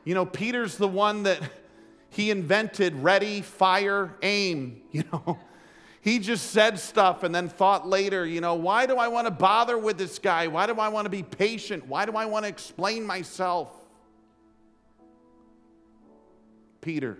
You 0.05 0.15
know, 0.15 0.27
Peter's 0.27 0.77
the 0.77 0.89
one 0.89 1.23
that 1.23 1.41
he 2.11 2.31
invented 2.31 2.97
ready, 2.97 3.41
fire, 3.41 4.17
aim, 4.21 4.83
you 4.91 5.05
know. 5.13 5.39
He 6.05 6.19
just 6.19 6.51
said 6.51 6.79
stuff 6.79 7.23
and 7.23 7.35
then 7.35 7.49
thought 7.49 7.89
later, 7.89 8.27
you 8.27 8.43
know, 8.43 8.57
why 8.57 8.85
do 8.85 8.99
I 8.99 9.09
want 9.09 9.27
to 9.27 9.31
bother 9.31 9.79
with 9.79 9.97
this 9.97 10.19
guy? 10.19 10.49
Why 10.49 10.67
do 10.67 10.75
I 10.75 10.89
want 10.89 11.07
to 11.07 11.11
be 11.11 11.23
patient? 11.23 11.87
Why 11.87 12.05
do 12.05 12.13
I 12.13 12.27
want 12.27 12.45
to 12.45 12.49
explain 12.51 13.07
myself? 13.07 13.71
Peter. 16.83 17.17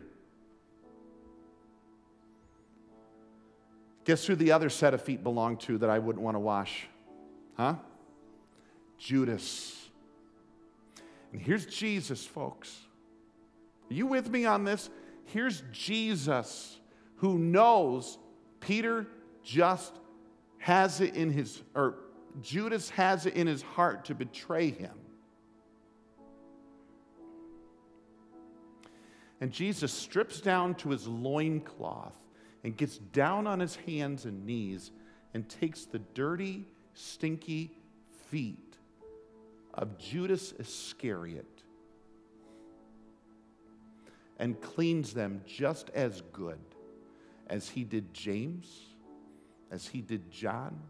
Guess 4.05 4.27
who 4.27 4.35
the 4.35 4.53
other 4.53 4.69
set 4.69 4.93
of 4.93 5.01
feet 5.01 5.23
belonged 5.23 5.61
to 5.61 5.79
that 5.79 5.89
I 5.89 5.99
wouldn't 5.99 6.23
want 6.23 6.35
to 6.35 6.41
wash? 6.41 6.87
Huh? 7.57 7.77
Judas. 8.99 9.89
And 11.33 11.41
here's 11.41 11.65
Jesus, 11.65 12.27
folks. 12.27 12.81
Are 13.91 13.95
you 13.95 14.07
with 14.07 14.29
me 14.29 14.45
on 14.45 14.65
this? 14.65 14.91
Here's 15.25 15.63
Jesus 15.73 16.79
who 17.17 17.39
knows 17.39 18.19
Peter 18.67 19.07
just 19.43 19.93
has 20.57 21.03
it 21.03 21.15
in 21.15 21.31
his, 21.31 21.63
or 21.75 21.97
Judas 22.41 22.89
has 22.91 23.27
it 23.27 23.35
in 23.35 23.47
his 23.47 23.61
heart 23.61 24.07
to 24.07 24.15
betray 24.15 24.71
him. 24.71 24.95
And 29.41 29.53
Jesus 29.53 29.93
strips 29.93 30.41
down 30.41 30.75
to 30.77 30.89
his 30.89 31.07
loincloth 31.07 32.17
and 32.63 32.75
gets 32.75 32.97
down 32.97 33.47
on 33.47 33.61
his 33.61 33.77
hands 33.77 34.25
and 34.25 34.47
knees 34.47 34.91
and 35.35 35.47
takes 35.47 35.85
the 35.85 35.99
dirty, 35.99 36.67
stinky 36.95 37.71
feet 38.31 38.79
of 39.75 39.99
Judas 39.99 40.55
Iscariot 40.59 41.63
and 44.39 44.59
cleans 44.63 45.13
them 45.13 45.43
just 45.47 45.91
as 45.91 46.23
good 46.33 46.74
as 47.49 47.69
he 47.69 47.85
did 47.85 48.13
James, 48.15 48.67
as 49.71 49.87
he 49.87 50.01
did 50.01 50.31
John, 50.31 50.81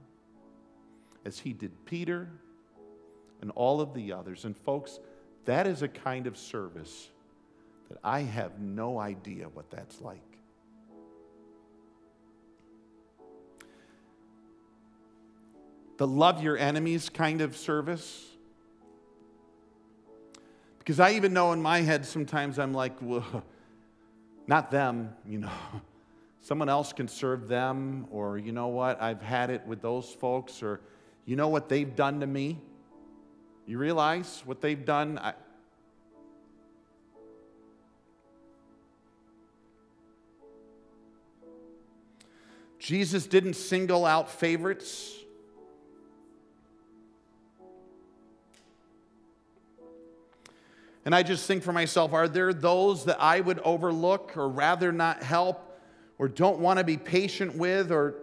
as 1.24 1.38
he 1.38 1.52
did 1.52 1.84
Peter, 1.84 2.28
and 3.40 3.50
all 3.52 3.80
of 3.80 3.94
the 3.94 4.12
others. 4.12 4.44
And, 4.44 4.56
folks, 4.56 5.00
that 5.44 5.66
is 5.66 5.82
a 5.82 5.88
kind 5.88 6.26
of 6.26 6.36
service 6.36 7.08
that 7.88 7.98
I 8.02 8.20
have 8.20 8.60
no 8.60 8.98
idea 8.98 9.48
what 9.48 9.70
that's 9.70 10.00
like. 10.00 10.20
The 15.96 16.06
love 16.06 16.42
your 16.42 16.56
enemies 16.56 17.08
kind 17.08 17.40
of 17.40 17.56
service. 17.56 18.26
Because 20.78 20.98
I 20.98 21.12
even 21.12 21.32
know 21.32 21.52
in 21.52 21.62
my 21.62 21.82
head 21.82 22.04
sometimes 22.04 22.58
I'm 22.58 22.74
like, 22.74 22.94
well, 23.00 23.44
not 24.46 24.70
them, 24.70 25.14
you 25.26 25.38
know. 25.38 25.50
Someone 26.44 26.68
else 26.68 26.92
can 26.92 27.08
serve 27.08 27.48
them, 27.48 28.06
or 28.10 28.36
you 28.36 28.52
know 28.52 28.66
what, 28.66 29.00
I've 29.00 29.22
had 29.22 29.48
it 29.48 29.66
with 29.66 29.80
those 29.80 30.10
folks, 30.10 30.62
or 30.62 30.82
you 31.24 31.36
know 31.36 31.48
what 31.48 31.70
they've 31.70 31.96
done 31.96 32.20
to 32.20 32.26
me? 32.26 32.60
You 33.64 33.78
realize 33.78 34.42
what 34.44 34.60
they've 34.60 34.84
done? 34.84 35.18
I, 35.18 35.32
Jesus 42.78 43.26
didn't 43.26 43.54
single 43.54 44.04
out 44.04 44.30
favorites. 44.30 45.14
And 51.06 51.14
I 51.14 51.22
just 51.22 51.46
think 51.46 51.62
for 51.62 51.72
myself, 51.72 52.12
are 52.12 52.28
there 52.28 52.52
those 52.52 53.06
that 53.06 53.16
I 53.18 53.40
would 53.40 53.60
overlook 53.60 54.36
or 54.36 54.46
rather 54.46 54.92
not 54.92 55.22
help 55.22 55.70
or 56.18 56.28
don't 56.28 56.58
want 56.58 56.78
to 56.78 56.84
be 56.84 56.96
patient 56.96 57.56
with 57.56 57.90
or 57.90 58.14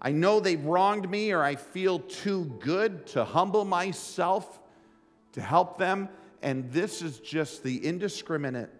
I 0.00 0.10
know 0.10 0.40
they've 0.40 0.64
wronged 0.64 1.08
me 1.08 1.32
or 1.32 1.42
I 1.42 1.54
feel 1.54 2.00
too 2.00 2.44
good 2.58 3.06
to 3.08 3.24
humble 3.24 3.64
myself 3.64 4.58
to 5.32 5.40
help 5.40 5.78
them? 5.78 6.08
And 6.42 6.70
this 6.72 7.02
is 7.02 7.20
just 7.20 7.62
the 7.62 7.84
indiscriminate 7.86 8.70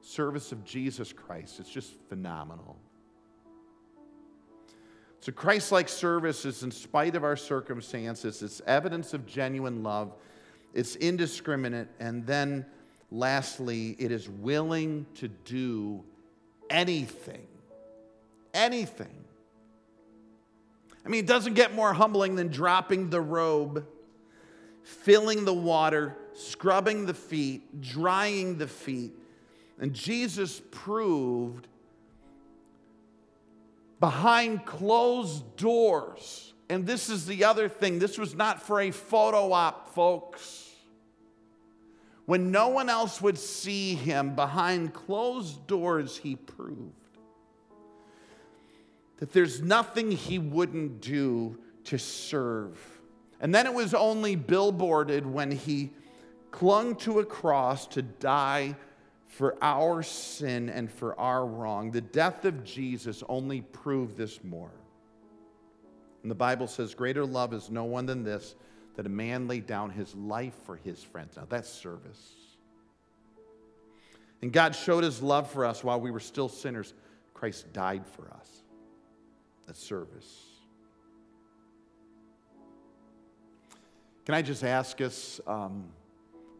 service 0.00 0.52
of 0.52 0.64
Jesus 0.64 1.12
Christ. 1.12 1.58
It's 1.58 1.70
just 1.70 1.92
phenomenal. 2.08 2.76
So, 5.20 5.32
Christ 5.32 5.72
like 5.72 5.88
service 5.88 6.44
is 6.44 6.62
in 6.62 6.70
spite 6.70 7.16
of 7.16 7.24
our 7.24 7.36
circumstances, 7.36 8.42
it's 8.42 8.60
evidence 8.66 9.14
of 9.14 9.26
genuine 9.26 9.82
love, 9.82 10.12
it's 10.74 10.96
indiscriminate, 10.96 11.88
and 11.98 12.26
then 12.26 12.66
lastly, 13.10 13.96
it 13.98 14.10
is 14.10 14.28
willing 14.28 15.06
to 15.16 15.28
do 15.28 16.02
anything. 16.70 17.46
Anything. 18.52 19.24
I 21.04 21.08
mean, 21.08 21.24
it 21.24 21.26
doesn't 21.26 21.54
get 21.54 21.74
more 21.74 21.92
humbling 21.92 22.34
than 22.36 22.48
dropping 22.48 23.10
the 23.10 23.20
robe, 23.20 23.86
filling 24.82 25.44
the 25.44 25.54
water, 25.54 26.16
scrubbing 26.34 27.06
the 27.06 27.14
feet, 27.14 27.80
drying 27.80 28.58
the 28.58 28.68
feet 28.68 29.12
and 29.78 29.92
Jesus 29.92 30.60
proved 30.70 31.66
behind 34.00 34.64
closed 34.64 35.56
doors, 35.56 36.52
and 36.68 36.86
this 36.86 37.08
is 37.08 37.26
the 37.26 37.44
other 37.44 37.68
thing 37.68 37.98
this 37.98 38.18
was 38.18 38.34
not 38.34 38.62
for 38.62 38.80
a 38.80 38.90
photo 38.90 39.52
op, 39.52 39.94
folks. 39.94 40.63
When 42.26 42.50
no 42.50 42.68
one 42.68 42.88
else 42.88 43.20
would 43.20 43.38
see 43.38 43.94
him 43.94 44.34
behind 44.34 44.94
closed 44.94 45.66
doors, 45.66 46.16
he 46.16 46.36
proved 46.36 46.92
that 49.18 49.32
there's 49.32 49.62
nothing 49.62 50.10
he 50.10 50.38
wouldn't 50.38 51.00
do 51.00 51.58
to 51.84 51.98
serve. 51.98 52.78
And 53.40 53.54
then 53.54 53.66
it 53.66 53.74
was 53.74 53.94
only 53.94 54.36
billboarded 54.36 55.24
when 55.24 55.50
he 55.50 55.90
clung 56.50 56.96
to 56.96 57.20
a 57.20 57.24
cross 57.24 57.86
to 57.88 58.02
die 58.02 58.76
for 59.26 59.56
our 59.60 60.02
sin 60.02 60.68
and 60.68 60.90
for 60.90 61.18
our 61.18 61.44
wrong. 61.44 61.90
The 61.90 62.00
death 62.00 62.44
of 62.44 62.64
Jesus 62.64 63.22
only 63.28 63.60
proved 63.60 64.16
this 64.16 64.42
more. 64.44 64.70
And 66.22 66.30
the 66.30 66.36
Bible 66.36 66.68
says, 66.68 66.94
Greater 66.94 67.26
love 67.26 67.52
is 67.52 67.70
no 67.70 67.84
one 67.84 68.06
than 68.06 68.22
this, 68.22 68.54
that 68.96 69.06
a 69.06 69.10
man 69.10 69.48
laid 69.48 69.66
down 69.66 69.90
his 69.90 70.14
life 70.14 70.54
for 70.64 70.76
his 70.76 71.02
friends. 71.02 71.36
Now 71.36 71.46
that's 71.48 71.68
service. 71.68 72.34
And 74.42 74.52
God 74.52 74.74
showed 74.74 75.04
his 75.04 75.22
love 75.22 75.50
for 75.50 75.64
us 75.64 75.82
while 75.82 76.00
we 76.00 76.10
were 76.10 76.20
still 76.20 76.48
sinners. 76.48 76.94
Christ 77.32 77.72
died 77.72 78.06
for 78.06 78.30
us. 78.30 78.62
That's 79.66 79.82
service. 79.82 80.42
Can 84.26 84.34
I 84.34 84.42
just 84.42 84.64
ask 84.64 85.00
us? 85.00 85.40
Um, 85.46 85.84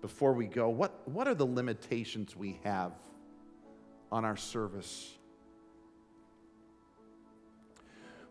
before 0.04 0.34
we 0.34 0.44
go, 0.44 0.68
what, 0.68 1.00
what 1.08 1.26
are 1.26 1.34
the 1.34 1.46
limitations 1.46 2.36
we 2.36 2.60
have 2.62 2.92
on 4.12 4.22
our 4.22 4.36
service? 4.36 5.14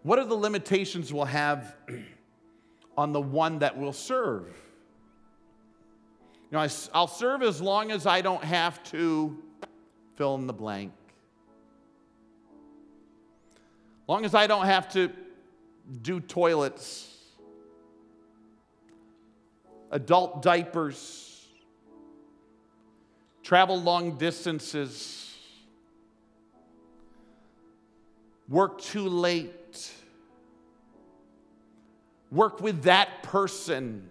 What 0.04 0.20
are 0.20 0.26
the 0.26 0.36
limitations 0.36 1.12
we'll 1.12 1.26
have 1.26 1.76
on 2.98 3.12
the 3.12 3.22
one 3.22 3.60
that 3.60 3.78
will 3.78 3.94
serve? 3.94 4.48
You 6.50 6.58
know, 6.58 6.60
I, 6.60 6.70
I'll 6.94 7.08
serve 7.08 7.42
as 7.42 7.62
long 7.62 7.92
as 7.92 8.06
I 8.06 8.22
don't 8.22 8.44
have 8.44 8.84
to 8.92 9.38
fill 10.16 10.36
in 10.36 10.46
the 10.46 10.54
blank. 10.54 10.92
Long 14.08 14.26
as 14.26 14.36
I 14.36 14.48
don't 14.48 14.66
have 14.66 14.92
to 14.94 15.10
do 16.02 16.20
toilets, 16.20 17.10
adult 19.92 20.42
diapers, 20.42 21.48
travel 23.44 23.82
long 23.82 24.18
distances, 24.18 25.36
work 28.48 28.82
too 28.82 29.08
late, 29.08 29.54
work 32.34 32.62
with 32.62 32.84
that 32.84 33.24
person. 33.24 34.10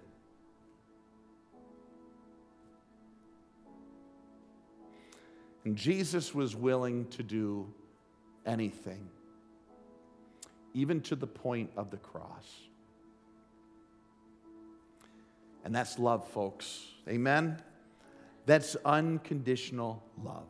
And 5.65 5.77
Jesus 5.77 6.35
was 6.35 6.57
willing 6.57 7.07
to 7.11 7.23
do 7.23 7.73
anything, 8.47 9.09
even 10.75 11.01
to 11.03 11.17
the 11.17 11.27
point 11.27 11.71
of 11.77 11.91
the 11.91 11.97
cross. 11.97 12.49
And 15.65 15.75
that's 15.75 15.99
love, 15.99 16.27
folks. 16.29 16.85
Amen? 17.09 17.63
That's 18.47 18.77
unconditional 18.85 20.03
love. 20.23 20.49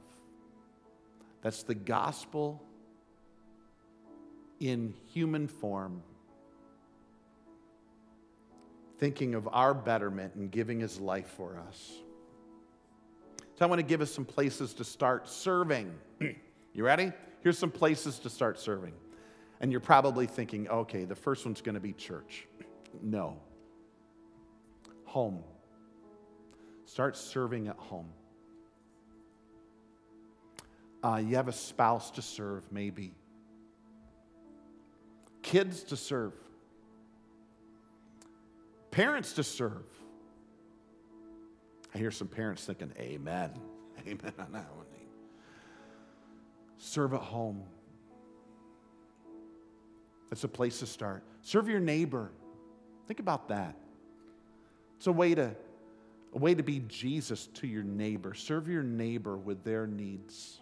That's 1.42 1.62
the 1.62 1.74
gospel 1.74 2.62
in 4.60 4.94
human 5.12 5.48
form, 5.48 6.02
thinking 9.02 9.34
of 9.34 9.48
our 9.50 9.74
betterment 9.74 10.32
and 10.36 10.48
giving 10.48 10.78
his 10.78 11.00
life 11.00 11.26
for 11.36 11.58
us. 11.66 11.90
So, 13.58 13.64
I 13.64 13.66
want 13.66 13.80
to 13.80 13.82
give 13.84 14.00
us 14.00 14.12
some 14.12 14.24
places 14.24 14.74
to 14.74 14.84
start 14.84 15.28
serving. 15.28 15.92
you 16.20 16.84
ready? 16.84 17.10
Here's 17.40 17.58
some 17.58 17.72
places 17.72 18.20
to 18.20 18.30
start 18.30 18.60
serving. 18.60 18.92
And 19.60 19.72
you're 19.72 19.80
probably 19.80 20.28
thinking, 20.28 20.68
okay, 20.68 21.04
the 21.04 21.16
first 21.16 21.44
one's 21.44 21.60
going 21.60 21.74
to 21.74 21.80
be 21.80 21.92
church. 21.92 22.46
No. 23.02 23.40
Home. 25.06 25.42
Start 26.84 27.16
serving 27.16 27.66
at 27.66 27.78
home. 27.78 28.08
Uh, 31.02 31.20
you 31.26 31.34
have 31.34 31.48
a 31.48 31.52
spouse 31.52 32.12
to 32.12 32.22
serve, 32.22 32.62
maybe. 32.70 33.16
Kids 35.42 35.82
to 35.82 35.96
serve. 35.96 36.34
Parents 38.92 39.32
to 39.32 39.42
serve. 39.42 39.86
I 41.94 41.98
hear 41.98 42.10
some 42.10 42.28
parents 42.28 42.64
thinking, 42.64 42.92
Amen. 42.98 43.50
Amen 44.06 44.32
on 44.38 44.52
that 44.52 44.70
one. 44.76 44.86
Serve 46.78 47.14
at 47.14 47.20
home. 47.20 47.62
That's 50.28 50.44
a 50.44 50.48
place 50.48 50.80
to 50.80 50.86
start. 50.86 51.22
Serve 51.42 51.68
your 51.68 51.80
neighbor. 51.80 52.32
Think 53.06 53.20
about 53.20 53.48
that. 53.48 53.76
It's 54.96 55.06
a 55.06 55.12
way 55.12 55.34
to 55.34 55.54
a 56.34 56.38
way 56.38 56.54
to 56.54 56.62
be 56.62 56.80
Jesus 56.88 57.48
to 57.54 57.66
your 57.66 57.82
neighbor. 57.82 58.34
Serve 58.34 58.68
your 58.68 58.82
neighbor 58.82 59.36
with 59.36 59.62
their 59.64 59.86
needs. 59.86 60.60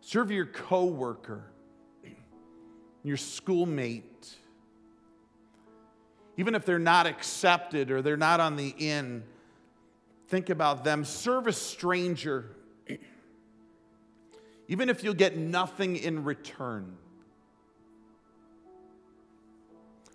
Serve 0.00 0.30
your 0.30 0.46
coworker, 0.46 1.44
your 3.02 3.16
schoolmate. 3.16 4.36
Even 6.36 6.54
if 6.54 6.64
they're 6.64 6.78
not 6.78 7.06
accepted 7.06 7.90
or 7.90 8.02
they're 8.02 8.16
not 8.16 8.40
on 8.40 8.56
the 8.56 8.74
in, 8.78 9.22
think 10.28 10.50
about 10.50 10.84
them. 10.84 11.04
Serve 11.04 11.46
a 11.46 11.52
stranger, 11.52 12.50
even 14.68 14.90
if 14.90 15.02
you'll 15.02 15.14
get 15.14 15.36
nothing 15.36 15.96
in 15.96 16.24
return. 16.24 16.96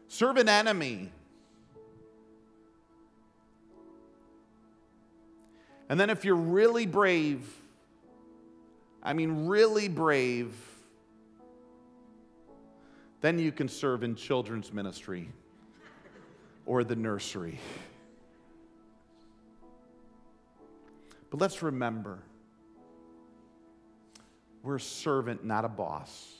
Serve 0.07 0.37
an 0.37 0.49
enemy. 0.49 1.11
And 5.89 5.99
then, 5.99 6.09
if 6.09 6.23
you're 6.23 6.35
really 6.35 6.85
brave, 6.85 7.43
I 9.03 9.13
mean, 9.13 9.47
really 9.47 9.89
brave, 9.89 10.53
then 13.19 13.39
you 13.39 13.51
can 13.51 13.67
serve 13.67 14.03
in 14.03 14.15
children's 14.15 14.71
ministry 14.71 15.29
or 16.71 16.85
the 16.85 16.95
nursery. 16.95 17.59
But 21.29 21.41
let's 21.41 21.61
remember 21.61 22.19
we're 24.63 24.77
a 24.77 24.79
servant, 24.79 25.43
not 25.43 25.65
a 25.65 25.67
boss. 25.67 26.33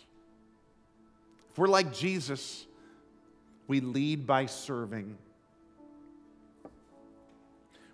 If 1.52 1.58
we're 1.58 1.68
like 1.68 1.92
Jesus, 1.94 2.66
we 3.68 3.82
lead 3.82 4.26
by 4.26 4.46
serving. 4.46 5.18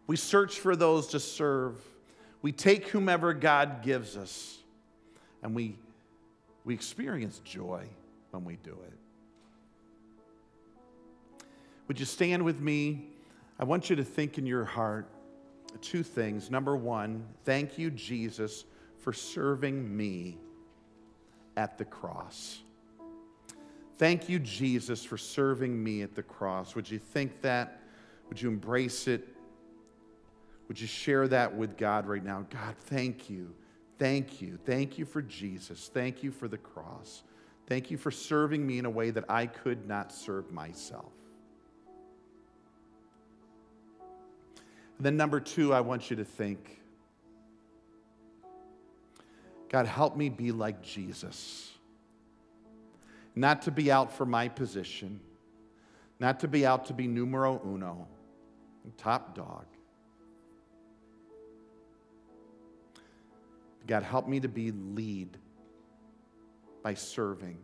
We 0.06 0.16
search 0.16 0.60
for 0.60 0.76
those 0.76 1.08
to 1.08 1.20
serve. 1.20 1.82
We 2.44 2.52
take 2.52 2.90
whomever 2.90 3.34
God 3.34 3.82
gives 3.82 4.16
us, 4.16 4.60
and 5.42 5.56
we, 5.56 5.76
we 6.66 6.76
experience 6.76 7.42
joy 7.44 7.88
when 8.30 8.46
we 8.46 8.58
do 8.58 8.74
it. 8.74 9.07
Would 11.88 12.00
you 12.00 12.06
stand 12.06 12.44
with 12.44 12.60
me? 12.60 13.10
I 13.60 13.64
want 13.64 13.90
you 13.90 13.96
to 13.96 14.04
think 14.04 14.38
in 14.38 14.46
your 14.46 14.66
heart 14.66 15.10
two 15.82 16.04
things. 16.04 16.50
Number 16.50 16.76
one, 16.76 17.24
thank 17.46 17.78
you, 17.78 17.92
Jesus, 17.92 18.66
for 19.00 19.14
serving 19.14 19.96
me 19.96 20.38
at 21.56 21.78
the 21.78 21.86
cross. 21.86 22.60
Thank 23.98 24.30
you, 24.30 24.40
Jesus, 24.40 25.04
for 25.04 25.18
serving 25.18 25.82
me 25.84 26.04
at 26.04 26.14
the 26.14 26.24
cross. 26.24 26.76
Would 26.76 26.90
you 26.90 27.00
think 27.00 27.42
that? 27.42 27.82
Would 28.30 28.42
you 28.42 28.50
embrace 28.50 29.08
it? 29.08 29.28
Would 30.68 30.80
you 30.80 30.88
share 30.88 31.28
that 31.30 31.56
with 31.56 31.78
God 31.78 32.06
right 32.06 32.24
now? 32.24 32.46
God, 32.50 32.76
thank 32.78 33.30
you. 33.30 33.54
Thank 33.98 34.42
you. 34.42 34.60
Thank 34.66 35.00
you 35.00 35.06
for 35.06 35.22
Jesus. 35.22 35.90
Thank 35.92 36.22
you 36.22 36.32
for 36.32 36.48
the 36.48 36.58
cross. 36.58 37.24
Thank 37.66 37.90
you 37.90 37.98
for 37.98 38.12
serving 38.12 38.66
me 38.66 38.78
in 38.78 38.86
a 38.86 38.90
way 38.90 39.10
that 39.10 39.26
I 39.30 39.48
could 39.48 39.88
not 39.88 40.12
serve 40.12 40.52
myself. 40.52 41.12
Then, 45.00 45.18
number 45.18 45.40
two, 45.40 45.74
I 45.74 45.82
want 45.82 46.10
you 46.10 46.16
to 46.18 46.24
think 46.24 46.78
God, 49.70 49.86
help 49.86 50.16
me 50.16 50.30
be 50.30 50.52
like 50.52 50.82
Jesus. 50.82 51.72
Not 53.36 53.64
to 53.64 53.72
be 53.72 53.92
out 53.92 54.12
for 54.12 54.26
my 54.26 54.48
position, 54.48 55.20
not 56.20 56.40
to 56.40 56.48
be 56.48 56.66
out 56.66 56.86
to 56.86 56.94
be 56.94 57.06
numero 57.06 57.62
uno, 57.64 58.08
top 58.98 59.36
dog, 59.36 59.66
God, 63.86 64.04
help 64.04 64.28
me 64.28 64.40
to 64.40 64.48
be 64.48 64.72
lead 64.72 65.38
by 66.84 66.94
serving 66.94 67.58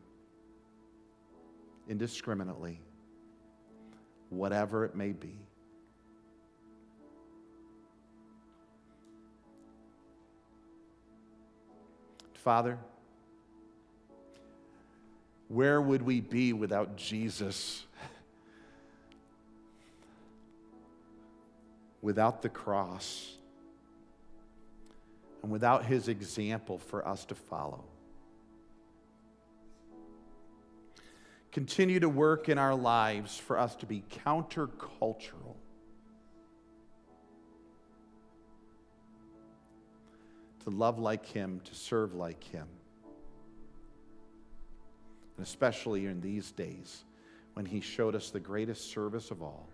indiscriminately, 1.89 2.79
whatever 4.29 4.85
it 4.85 4.95
may 4.95 5.11
be. 5.11 5.37
Father, 12.43 12.77
where 15.47 15.81
would 15.81 16.01
we 16.01 16.19
be 16.19 16.53
without 16.53 16.95
Jesus? 16.95 17.85
Without 22.01 22.41
the 22.41 22.49
cross? 22.49 23.33
and 25.43 25.51
without 25.51 25.85
his 25.85 26.07
example 26.07 26.77
for 26.77 27.05
us 27.07 27.25
to 27.25 27.35
follow. 27.35 27.83
Continue 31.51 31.99
to 31.99 32.09
work 32.09 32.49
in 32.49 32.57
our 32.57 32.73
lives 32.73 33.37
for 33.37 33.59
us 33.59 33.75
to 33.75 33.85
be 33.85 34.03
countercultural. 34.25 35.57
To 40.63 40.69
love 40.69 40.99
like 40.99 41.25
him, 41.25 41.61
to 41.65 41.75
serve 41.75 42.13
like 42.13 42.43
him. 42.43 42.67
And 45.37 45.45
especially 45.45 46.05
in 46.05 46.21
these 46.21 46.51
days 46.51 47.03
when 47.53 47.65
he 47.65 47.81
showed 47.81 48.15
us 48.15 48.29
the 48.29 48.39
greatest 48.39 48.91
service 48.91 49.31
of 49.31 49.41
all 49.41 49.67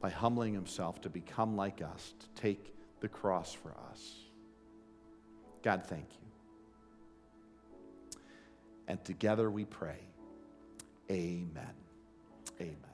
by 0.00 0.10
humbling 0.10 0.54
himself 0.54 1.00
to 1.02 1.08
become 1.08 1.56
like 1.56 1.82
us, 1.82 2.14
to 2.18 2.40
take 2.40 2.74
the 3.00 3.08
cross 3.08 3.52
for 3.52 3.74
us. 3.90 4.14
God, 5.62 5.84
thank 5.86 6.06
you. 6.10 8.18
And 8.86 9.02
together 9.04 9.50
we 9.50 9.64
pray, 9.64 9.98
Amen. 11.10 11.74
Amen. 12.60 12.93